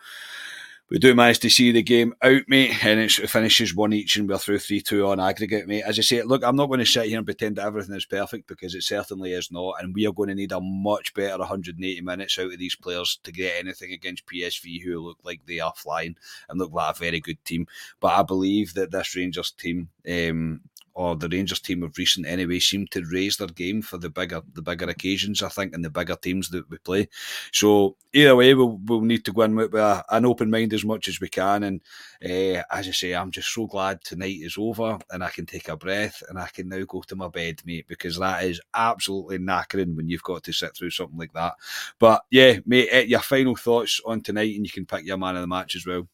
we 0.90 0.98
do 0.98 1.14
manage 1.14 1.40
to 1.40 1.50
see 1.50 1.70
the 1.70 1.82
game 1.82 2.14
out, 2.22 2.42
mate, 2.48 2.84
and 2.84 3.00
it 3.00 3.10
finishes 3.10 3.74
one 3.74 3.92
each, 3.92 4.16
and 4.16 4.28
we're 4.28 4.38
through 4.38 4.58
three 4.58 4.80
two 4.80 5.06
on 5.06 5.20
aggregate, 5.20 5.66
mate. 5.66 5.82
As 5.82 5.98
I 5.98 6.02
say, 6.02 6.22
look, 6.22 6.42
I'm 6.42 6.56
not 6.56 6.68
going 6.68 6.80
to 6.80 6.86
sit 6.86 7.06
here 7.06 7.18
and 7.18 7.26
pretend 7.26 7.56
that 7.56 7.66
everything 7.66 7.94
is 7.94 8.06
perfect 8.06 8.46
because 8.46 8.74
it 8.74 8.82
certainly 8.82 9.32
is 9.32 9.52
not, 9.52 9.74
and 9.80 9.94
we 9.94 10.06
are 10.06 10.12
going 10.12 10.30
to 10.30 10.34
need 10.34 10.52
a 10.52 10.60
much 10.60 11.12
better 11.12 11.38
180 11.38 12.00
minutes 12.00 12.38
out 12.38 12.52
of 12.52 12.58
these 12.58 12.76
players 12.76 13.18
to 13.24 13.32
get 13.32 13.58
anything 13.58 13.92
against 13.92 14.26
PSV, 14.26 14.82
who 14.82 15.00
look 15.00 15.18
like 15.24 15.40
they 15.46 15.60
are 15.60 15.74
flying 15.76 16.16
and 16.48 16.58
look 16.58 16.72
like 16.72 16.96
a 16.96 16.98
very 16.98 17.20
good 17.20 17.44
team. 17.44 17.66
But 18.00 18.18
I 18.18 18.22
believe 18.22 18.74
that 18.74 18.90
this 18.90 19.14
Rangers 19.14 19.50
team 19.50 19.90
um, 20.08 20.62
or 20.98 21.14
the 21.14 21.28
Rangers 21.28 21.60
team 21.60 21.84
of 21.84 21.96
recent 21.96 22.26
anyway 22.26 22.58
seem 22.58 22.84
to 22.88 23.04
raise 23.12 23.36
their 23.36 23.46
game 23.46 23.80
for 23.82 23.98
the 23.98 24.10
bigger 24.10 24.42
the 24.54 24.62
bigger 24.62 24.86
occasions, 24.86 25.44
I 25.44 25.48
think, 25.48 25.72
and 25.72 25.84
the 25.84 25.90
bigger 25.90 26.16
teams 26.16 26.48
that 26.48 26.68
we 26.68 26.78
play. 26.78 27.08
So 27.52 27.96
either 28.12 28.34
way, 28.34 28.52
we'll, 28.54 28.80
we'll 28.84 29.02
need 29.02 29.24
to 29.26 29.32
go 29.32 29.42
in 29.42 29.54
with 29.54 29.74
a, 29.74 30.04
an 30.10 30.26
open 30.26 30.50
mind 30.50 30.74
as 30.74 30.84
much 30.84 31.06
as 31.06 31.20
we 31.20 31.28
can. 31.28 31.62
And 31.62 31.80
uh, 32.24 32.64
as 32.72 32.88
I 32.88 32.90
say, 32.90 33.14
I'm 33.14 33.30
just 33.30 33.54
so 33.54 33.68
glad 33.68 34.02
tonight 34.02 34.38
is 34.40 34.56
over 34.58 34.98
and 35.12 35.22
I 35.22 35.28
can 35.30 35.46
take 35.46 35.68
a 35.68 35.76
breath 35.76 36.20
and 36.28 36.36
I 36.36 36.48
can 36.48 36.68
now 36.68 36.82
go 36.84 37.02
to 37.02 37.14
my 37.14 37.28
bed, 37.28 37.62
mate, 37.64 37.86
because 37.86 38.18
that 38.18 38.42
is 38.42 38.60
absolutely 38.74 39.38
knackering 39.38 39.94
when 39.94 40.08
you've 40.08 40.24
got 40.24 40.42
to 40.42 40.52
sit 40.52 40.76
through 40.76 40.90
something 40.90 41.18
like 41.18 41.32
that. 41.34 41.54
But 42.00 42.22
yeah, 42.32 42.58
mate, 42.66 42.88
eh, 42.90 43.02
your 43.02 43.20
final 43.20 43.54
thoughts 43.54 44.00
on 44.04 44.20
tonight, 44.20 44.56
and 44.56 44.66
you 44.66 44.72
can 44.72 44.84
pick 44.84 45.06
your 45.06 45.16
man 45.16 45.36
of 45.36 45.42
the 45.42 45.46
match 45.46 45.76
as 45.76 45.86
well 45.86 46.08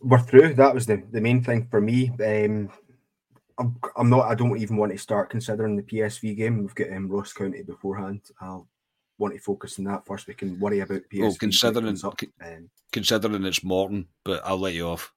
we're 0.00 0.18
through. 0.18 0.54
That 0.54 0.74
was 0.74 0.86
the, 0.86 1.02
the 1.10 1.20
main 1.20 1.42
thing 1.42 1.66
for 1.70 1.80
me. 1.80 2.10
Um, 2.24 2.70
I'm, 3.58 3.76
I'm 3.96 4.10
not. 4.10 4.26
I 4.26 4.34
don't 4.34 4.58
even 4.58 4.76
want 4.76 4.92
to 4.92 4.98
start 4.98 5.30
considering 5.30 5.76
the 5.76 5.82
PSV 5.82 6.36
game. 6.36 6.58
We've 6.58 6.74
got 6.74 6.92
um, 6.92 7.08
Ross 7.08 7.32
County 7.32 7.62
beforehand. 7.62 8.22
I'll 8.40 8.68
want 9.18 9.34
to 9.34 9.40
focus 9.40 9.78
on 9.78 9.86
that 9.86 10.06
first. 10.06 10.26
We 10.26 10.34
can 10.34 10.58
worry 10.60 10.80
about 10.80 11.02
PSV. 11.10 11.20
Well, 11.20 11.36
considering 11.38 11.98
um, 12.04 12.70
considering 12.92 13.44
it's 13.44 13.64
Morton, 13.64 14.08
but 14.24 14.42
I'll 14.44 14.58
let 14.58 14.74
you 14.74 14.88
off. 14.88 15.12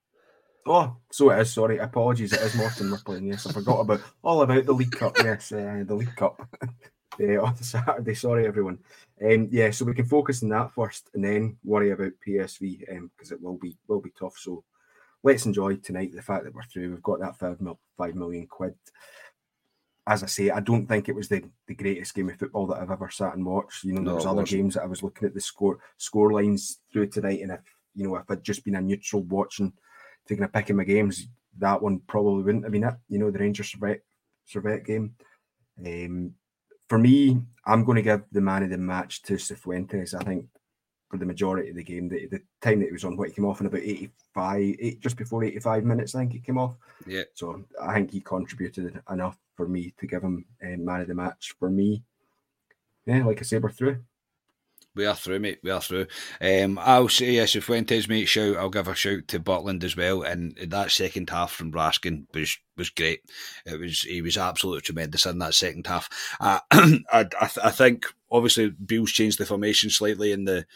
Oh, 0.66 0.96
so 1.10 1.30
it 1.30 1.40
is. 1.40 1.52
Sorry, 1.52 1.78
apologies. 1.78 2.32
It 2.32 2.40
is 2.40 2.54
Morton 2.54 2.90
we're 2.90 2.98
playing. 2.98 3.26
Yes, 3.26 3.46
I 3.46 3.52
forgot 3.52 3.80
about 3.80 4.00
all 4.22 4.42
about 4.42 4.66
the 4.66 4.72
League 4.72 4.92
Cup. 4.92 5.16
Yes, 5.18 5.52
uh, 5.52 5.84
the 5.86 5.94
League 5.94 6.16
Cup 6.16 6.40
uh, 7.18 7.40
on 7.42 7.56
Saturday. 7.56 8.14
Sorry, 8.14 8.46
everyone. 8.46 8.78
Um, 9.22 9.48
yeah, 9.50 9.70
so 9.70 9.84
we 9.84 9.94
can 9.94 10.06
focus 10.06 10.42
on 10.42 10.50
that 10.50 10.72
first, 10.72 11.10
and 11.14 11.24
then 11.24 11.56
worry 11.64 11.90
about 11.90 12.12
PSV 12.26 12.80
because 12.80 13.32
um, 13.32 13.36
it 13.36 13.42
will 13.42 13.58
be 13.58 13.76
will 13.88 14.00
be 14.00 14.12
tough. 14.18 14.36
So 14.38 14.64
let's 15.22 15.46
enjoy 15.46 15.76
tonight 15.76 16.14
the 16.14 16.22
fact 16.22 16.44
that 16.44 16.54
we're 16.54 16.62
through. 16.62 16.90
We've 16.90 17.02
got 17.02 17.20
that 17.20 17.36
five, 17.36 17.60
mil, 17.60 17.78
five 17.96 18.14
million 18.14 18.46
quid. 18.46 18.74
As 20.06 20.22
I 20.22 20.26
say, 20.26 20.50
I 20.50 20.60
don't 20.60 20.86
think 20.86 21.08
it 21.08 21.14
was 21.14 21.28
the, 21.28 21.44
the 21.68 21.74
greatest 21.74 22.14
game 22.14 22.30
of 22.30 22.38
football 22.38 22.66
that 22.68 22.80
I've 22.80 22.90
ever 22.90 23.10
sat 23.10 23.34
and 23.34 23.44
watched. 23.44 23.84
You 23.84 23.92
know, 23.92 24.02
there 24.02 24.14
was 24.14 24.26
other 24.26 24.42
games 24.42 24.74
that 24.74 24.82
I 24.82 24.86
was 24.86 25.02
looking 25.02 25.26
at 25.28 25.34
the 25.34 25.40
score 25.40 25.78
score 25.98 26.32
lines 26.32 26.80
through 26.92 27.08
tonight, 27.08 27.40
and 27.42 27.52
if 27.52 27.60
you 27.94 28.06
know 28.06 28.16
if 28.16 28.30
I'd 28.30 28.42
just 28.42 28.64
been 28.64 28.76
a 28.76 28.80
neutral 28.80 29.22
watching, 29.24 29.72
taking 30.26 30.44
a 30.44 30.48
pick 30.48 30.70
in 30.70 30.76
my 30.76 30.84
games, 30.84 31.28
that 31.58 31.82
one 31.82 32.00
probably 32.06 32.42
wouldn't 32.42 32.64
have 32.64 32.72
been 32.72 32.84
it. 32.84 32.94
You 33.08 33.18
know, 33.18 33.30
the 33.30 33.38
Rangers 33.38 33.72
Servette, 33.72 34.00
Servette 34.48 34.86
game. 34.86 35.14
Um, 35.84 36.34
for 36.90 36.98
me, 36.98 37.40
I'm 37.64 37.84
going 37.84 37.96
to 37.96 38.02
give 38.02 38.24
the 38.32 38.40
man 38.40 38.64
of 38.64 38.70
the 38.70 38.76
match 38.76 39.22
to 39.22 39.34
Cifuentes. 39.34 40.12
I 40.12 40.24
think 40.24 40.46
for 41.08 41.18
the 41.18 41.24
majority 41.24 41.70
of 41.70 41.76
the 41.76 41.84
game, 41.84 42.08
the, 42.08 42.26
the 42.26 42.42
time 42.60 42.80
that 42.80 42.86
he 42.86 42.92
was 42.92 43.04
on, 43.04 43.16
what 43.16 43.28
he 43.28 43.34
came 43.34 43.44
off 43.44 43.60
in 43.60 43.66
about 43.66 43.80
85, 43.80 44.76
eight, 44.80 45.00
just 45.00 45.16
before 45.16 45.44
85 45.44 45.84
minutes, 45.84 46.16
I 46.16 46.18
think 46.18 46.32
he 46.32 46.40
came 46.40 46.58
off. 46.58 46.76
Yeah. 47.06 47.22
So 47.34 47.64
I 47.80 47.94
think 47.94 48.10
he 48.10 48.20
contributed 48.20 49.00
enough 49.08 49.38
for 49.54 49.68
me 49.68 49.94
to 49.98 50.06
give 50.08 50.24
him 50.24 50.44
uh, 50.64 50.78
man 50.78 51.02
of 51.02 51.06
the 51.06 51.14
match. 51.14 51.54
For 51.60 51.70
me, 51.70 52.02
yeah, 53.06 53.24
like 53.24 53.38
I 53.38 53.42
say, 53.42 53.58
we're 53.58 53.70
through. 53.70 54.02
We 54.96 55.06
are 55.06 55.14
through, 55.14 55.38
mate. 55.38 55.60
We 55.62 55.70
are 55.70 55.80
through. 55.80 56.06
Um, 56.40 56.78
I'll 56.80 57.08
say 57.08 57.32
yes, 57.32 57.54
Cifuentes, 57.54 58.08
mate, 58.08 58.24
shout. 58.26 58.56
I'll 58.56 58.70
give 58.70 58.88
a 58.88 58.94
shout 58.94 59.28
to 59.28 59.38
Butland 59.38 59.84
as 59.84 59.96
well. 59.96 60.22
And 60.22 60.56
that 60.66 60.90
second 60.90 61.30
half 61.30 61.52
from 61.52 61.72
Raskin 61.72 62.26
was 62.34 62.58
was 62.76 62.90
great. 62.90 63.20
It 63.64 63.78
was 63.78 64.02
he 64.02 64.20
was 64.20 64.36
absolutely 64.36 64.80
tremendous 64.80 65.26
in 65.26 65.38
that 65.38 65.54
second 65.54 65.86
half. 65.86 66.08
Uh, 66.40 66.58
I, 66.72 67.26
I, 67.40 67.50
I 67.64 67.70
think 67.70 68.06
obviously 68.32 68.70
Beale's 68.70 69.12
changed 69.12 69.38
the 69.38 69.46
formation 69.46 69.90
slightly 69.90 70.32
in 70.32 70.44
the 70.44 70.66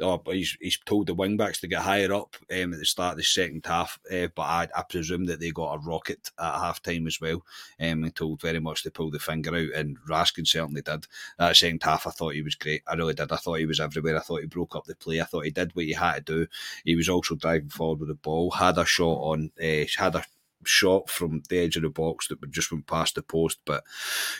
oh, 0.00 0.22
he's 0.26 0.56
he's 0.60 0.78
told 0.84 1.06
the 1.06 1.14
wingbacks 1.14 1.60
to 1.60 1.68
get 1.68 1.82
higher 1.82 2.12
up 2.12 2.36
um, 2.50 2.72
at 2.72 2.78
the 2.78 2.84
start 2.84 3.12
of 3.12 3.18
the 3.18 3.24
second 3.24 3.64
half. 3.66 3.98
Uh, 4.10 4.28
but 4.34 4.42
I, 4.42 4.68
I 4.76 4.82
presume 4.82 5.26
that 5.26 5.40
they 5.40 5.50
got 5.50 5.74
a 5.74 5.78
rocket 5.78 6.30
at 6.38 6.54
half 6.54 6.82
time 6.82 7.06
as 7.06 7.20
well. 7.20 7.44
Um, 7.80 8.04
and 8.04 8.14
told 8.14 8.40
very 8.40 8.60
much 8.60 8.82
to 8.82 8.90
pull 8.90 9.10
the 9.10 9.18
finger 9.18 9.54
out, 9.54 9.74
and 9.74 9.98
Raskin 10.08 10.46
certainly 10.46 10.82
did. 10.82 11.06
That 11.38 11.56
second 11.56 11.82
half, 11.82 12.06
I 12.06 12.10
thought 12.10 12.34
he 12.34 12.42
was 12.42 12.54
great. 12.54 12.82
I 12.86 12.94
really 12.94 13.14
did. 13.14 13.32
I 13.32 13.36
thought 13.36 13.58
he 13.58 13.66
was 13.66 13.80
everywhere. 13.80 14.16
I 14.16 14.20
thought 14.20 14.40
he 14.40 14.46
broke 14.46 14.76
up 14.76 14.84
the 14.84 14.94
play. 14.94 15.20
I 15.20 15.24
thought 15.24 15.44
he 15.44 15.50
did 15.50 15.74
what 15.74 15.84
he 15.84 15.92
had 15.92 16.26
to 16.26 16.44
do. 16.44 16.46
He 16.84 16.96
was 16.96 17.08
also 17.08 17.34
driving 17.34 17.68
forward 17.68 18.00
with 18.00 18.08
the 18.08 18.14
ball. 18.14 18.50
Had 18.50 18.78
a 18.78 18.84
shot 18.84 19.18
on. 19.18 19.50
Uh, 19.62 19.84
had 19.96 20.14
a 20.16 20.24
shot 20.64 21.08
from 21.10 21.42
the 21.48 21.58
edge 21.58 21.76
of 21.76 21.82
the 21.82 21.90
box 21.90 22.28
that 22.28 22.50
just 22.50 22.70
went 22.72 22.86
past 22.86 23.14
the 23.14 23.22
post. 23.22 23.60
But 23.64 23.84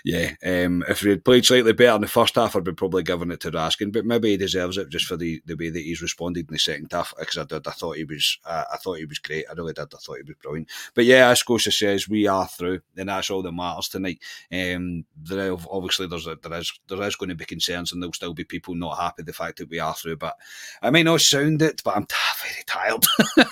yeah, 0.05 0.33
um, 0.45 0.85
if 0.89 1.03
we 1.03 1.11
had 1.11 1.25
played 1.25 1.45
slightly 1.45 1.73
better 1.73 1.97
in 1.97 2.03
the 2.03 2.09
first 2.09 2.35
half, 2.35 2.57
I'd 2.57 2.65
be 2.65 2.73
probably 2.73 3.03
giving 3.03 3.31
it 3.31 3.41
to 3.41 3.51
Raskin. 3.51 3.93
But 3.93 4.07
maybe 4.07 4.31
he 4.31 4.37
deserves 4.37 4.79
it 4.79 4.91
just 4.91 5.07
for 5.07 5.17
the, 5.17 5.43
the 5.47 5.55
way 5.55 5.71
that 5.71 5.83
he's 5.83 6.03
responded 6.03 6.49
in 6.49 6.53
the 6.53 6.59
second 6.59 6.93
half. 6.93 7.15
Because 7.19 7.39
I 7.39 7.45
did, 7.45 7.67
I 7.67 7.71
thought 7.73 7.97
he 7.97 8.05
was, 8.05 8.39
uh, 8.45 8.65
I 8.73 8.77
thought 8.77 8.99
he 8.99 9.05
was 9.05 9.19
great. 9.19 9.47
I 9.49 9.55
really 9.55 9.73
did. 9.73 9.93
I 9.95 9.99
thought 9.99 10.17
he 10.17 10.23
was 10.23 10.37
brilliant. 10.43 10.69
But 10.95 11.05
yeah, 11.05 11.29
as 11.29 11.41
Scotia 11.41 11.73
says, 11.73 12.09
we 12.09 12.27
are 12.27 12.49
through, 12.49 12.81
and 12.97 13.09
that's 13.09 13.31
all 13.31 13.43
that 13.43 13.53
matters 13.53 13.89
tonight. 13.89 14.21
Um, 14.53 15.05
there 15.17 15.57
obviously 15.71 16.07
there's 16.07 16.27
a, 16.27 16.37
there 16.43 16.59
is 16.59 16.73
there 16.89 17.03
is 17.03 17.17
going 17.17 17.29
to 17.31 17.35
be 17.35 17.45
concerns, 17.45 17.93
and 17.93 18.03
there'll 18.03 18.13
still 18.13 18.35
be 18.35 18.45
people 18.45 18.75
not 18.75 18.99
happy 18.99 19.23
the 19.23 19.33
fact 19.33 19.59
that 19.59 19.71
we 19.71 19.79
are 19.79 19.95
through. 19.95 20.17
But 20.17 20.37
I 20.81 20.91
may 20.91 21.03
not 21.03 21.21
sound 21.21 21.63
it, 21.63 21.83
but 21.85 21.97
I'm 21.97 22.07
t- 22.07 22.17
very 22.43 22.65
tired. 22.67 23.05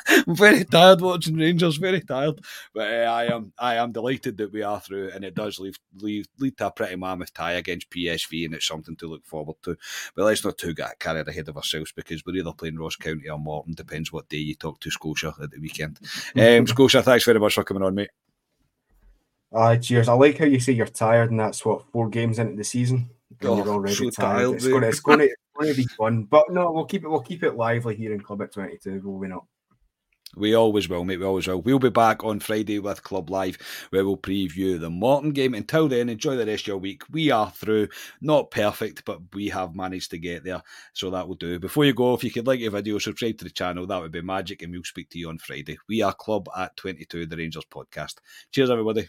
I'm 0.27 0.37
very 0.37 0.65
tired 0.65 1.01
watching 1.01 1.37
Rangers. 1.37 1.77
Very 1.77 2.01
tired. 2.01 2.41
But 2.75 2.93
uh, 2.93 3.11
I 3.11 3.25
am 3.27 3.53
I 3.59 3.77
am 3.77 3.93
delighted 3.93 4.37
that 4.39 4.53
we 4.53 4.63
are 4.63 4.81
through, 4.81 5.11
and 5.15 5.25
it 5.25 5.35
does 5.35 5.59
leave, 5.59 5.79
leave 5.97 6.27
lead 6.39 6.57
to 6.59 6.69
a 6.69 6.71
pretty 6.71 6.97
mammoth 6.97 7.33
tie 7.35 7.53
against 7.53 7.91
PSV, 7.91 8.45
and 8.47 8.55
it's 8.55 8.67
something 8.67 8.97
to 8.97 9.09
look 9.09 9.25
forward 9.25 9.57
to. 9.65 9.77
But 10.15 10.25
let's 10.25 10.45
not 10.45 10.59
too 10.59 10.75
get 10.75 10.99
carried 10.99 11.29
ahead 11.29 11.49
of 11.49 11.57
ourselves 11.57 11.93
because 11.93 12.25
we're 12.25 12.37
either 12.37 12.53
playing 12.53 12.79
Ross 12.79 12.97
County 12.97 13.29
or 13.29 13.39
Morton. 13.39 13.75
Depends 13.75 14.13
what 14.13 14.29
day 14.29 14.39
you 14.39 14.55
talk 14.55 14.81
to 14.81 14.91
Scotia 14.91 15.35
at 15.43 15.51
the 15.51 15.61
weekend. 15.61 15.99
Um, 16.37 16.67
Scotia, 16.67 17.03
thanks 17.03 17.25
very 17.25 17.41
much 17.41 17.55
for 17.55 17.65
coming 17.65 17.83
on, 17.83 17.95
mate. 17.95 18.11
Uh, 19.53 19.77
cheers. 19.77 20.09
I 20.09 20.13
like 20.15 20.39
how 20.39 20.45
you 20.45 20.61
say 20.61 20.73
you're 20.73 20.87
tired, 20.87 21.31
and 21.31 21.41
that's 21.41 21.65
what 21.65 21.85
four 21.91 22.09
games 22.09 22.39
into 22.39 22.57
the 22.57 22.65
season. 22.65 23.11
Oh, 23.43 23.57
you're 23.57 23.69
already 23.69 23.95
so 23.95 24.11
tired. 24.11 24.15
tired 24.15 24.55
it's, 24.55 24.67
going 24.67 24.83
to, 24.83 24.89
it's, 24.89 25.01
going 25.01 25.19
to, 25.19 25.25
it's 25.25 25.35
going 25.57 25.71
to 25.71 25.77
be 25.77 25.87
fun, 25.97 26.25
but 26.25 26.51
no, 26.51 26.71
we'll 26.71 26.85
keep 26.85 27.05
it. 27.05 27.09
We'll 27.09 27.21
keep 27.21 27.43
it 27.43 27.57
lively 27.57 27.97
here 27.97 28.13
in 28.13 28.21
Club 28.21 28.43
at 28.43 28.53
Twenty 28.53 28.79
Two. 28.79 29.01
Will 29.03 29.19
we 29.19 29.29
not? 29.29 29.45
We 30.37 30.55
always 30.55 30.89
will, 30.89 31.05
mate. 31.05 31.19
We 31.19 31.27
always 31.27 31.49
will. 31.49 31.61
We'll 31.61 31.81
be 31.81 31.91
back 31.91 32.23
on 32.23 32.39
Friday 32.39 32.79
with 32.79 33.03
Club 33.03 33.31
Live, 33.31 33.59
where 33.91 34.05
we'll 34.05 34.17
preview 34.17 34.79
the 34.79 34.89
Morton 34.89 35.33
game. 35.33 35.55
Until 35.55 35.89
then, 35.89 36.09
enjoy 36.09 36.37
the 36.37 36.47
rest 36.47 36.65
of 36.65 36.69
your 36.69 36.79
week. 36.79 37.03
We 37.11 37.31
are 37.31 37.51
through. 37.51 37.89
Not 38.21 38.53
perfect, 38.53 39.05
but 39.05 39.21
we 39.35 39.49
have 39.49 39.75
managed 39.75 40.13
to 40.13 40.19
get 40.19 40.45
there, 40.45 40.63
so 40.93 41.11
that 41.11 41.27
will 41.27 41.35
do. 41.35 41.59
Before 41.59 41.85
you 41.85 41.95
go, 41.95 42.15
if 42.15 42.23
you 42.23 42.31
could 42.31 42.47
like 42.47 42.61
your 42.61 42.71
video, 42.71 42.99
subscribe 42.99 43.39
to 43.39 43.45
the 43.45 43.51
channel. 43.51 43.87
That 43.87 44.01
would 44.01 44.13
be 44.13 44.23
magic, 44.23 44.63
and 44.63 44.73
we'll 44.73 44.85
speak 44.85 45.11
to 45.11 45.19
you 45.19 45.29
on 45.29 45.39
Friday. 45.39 45.79
We 45.89 46.03
are 46.03 46.15
Club 46.15 46.49
at 46.57 46.77
22, 46.77 47.27
the 47.27 47.37
Rangers 47.37 47.65
podcast. 47.65 48.19
Cheers, 48.53 48.71
everybody. 48.71 49.09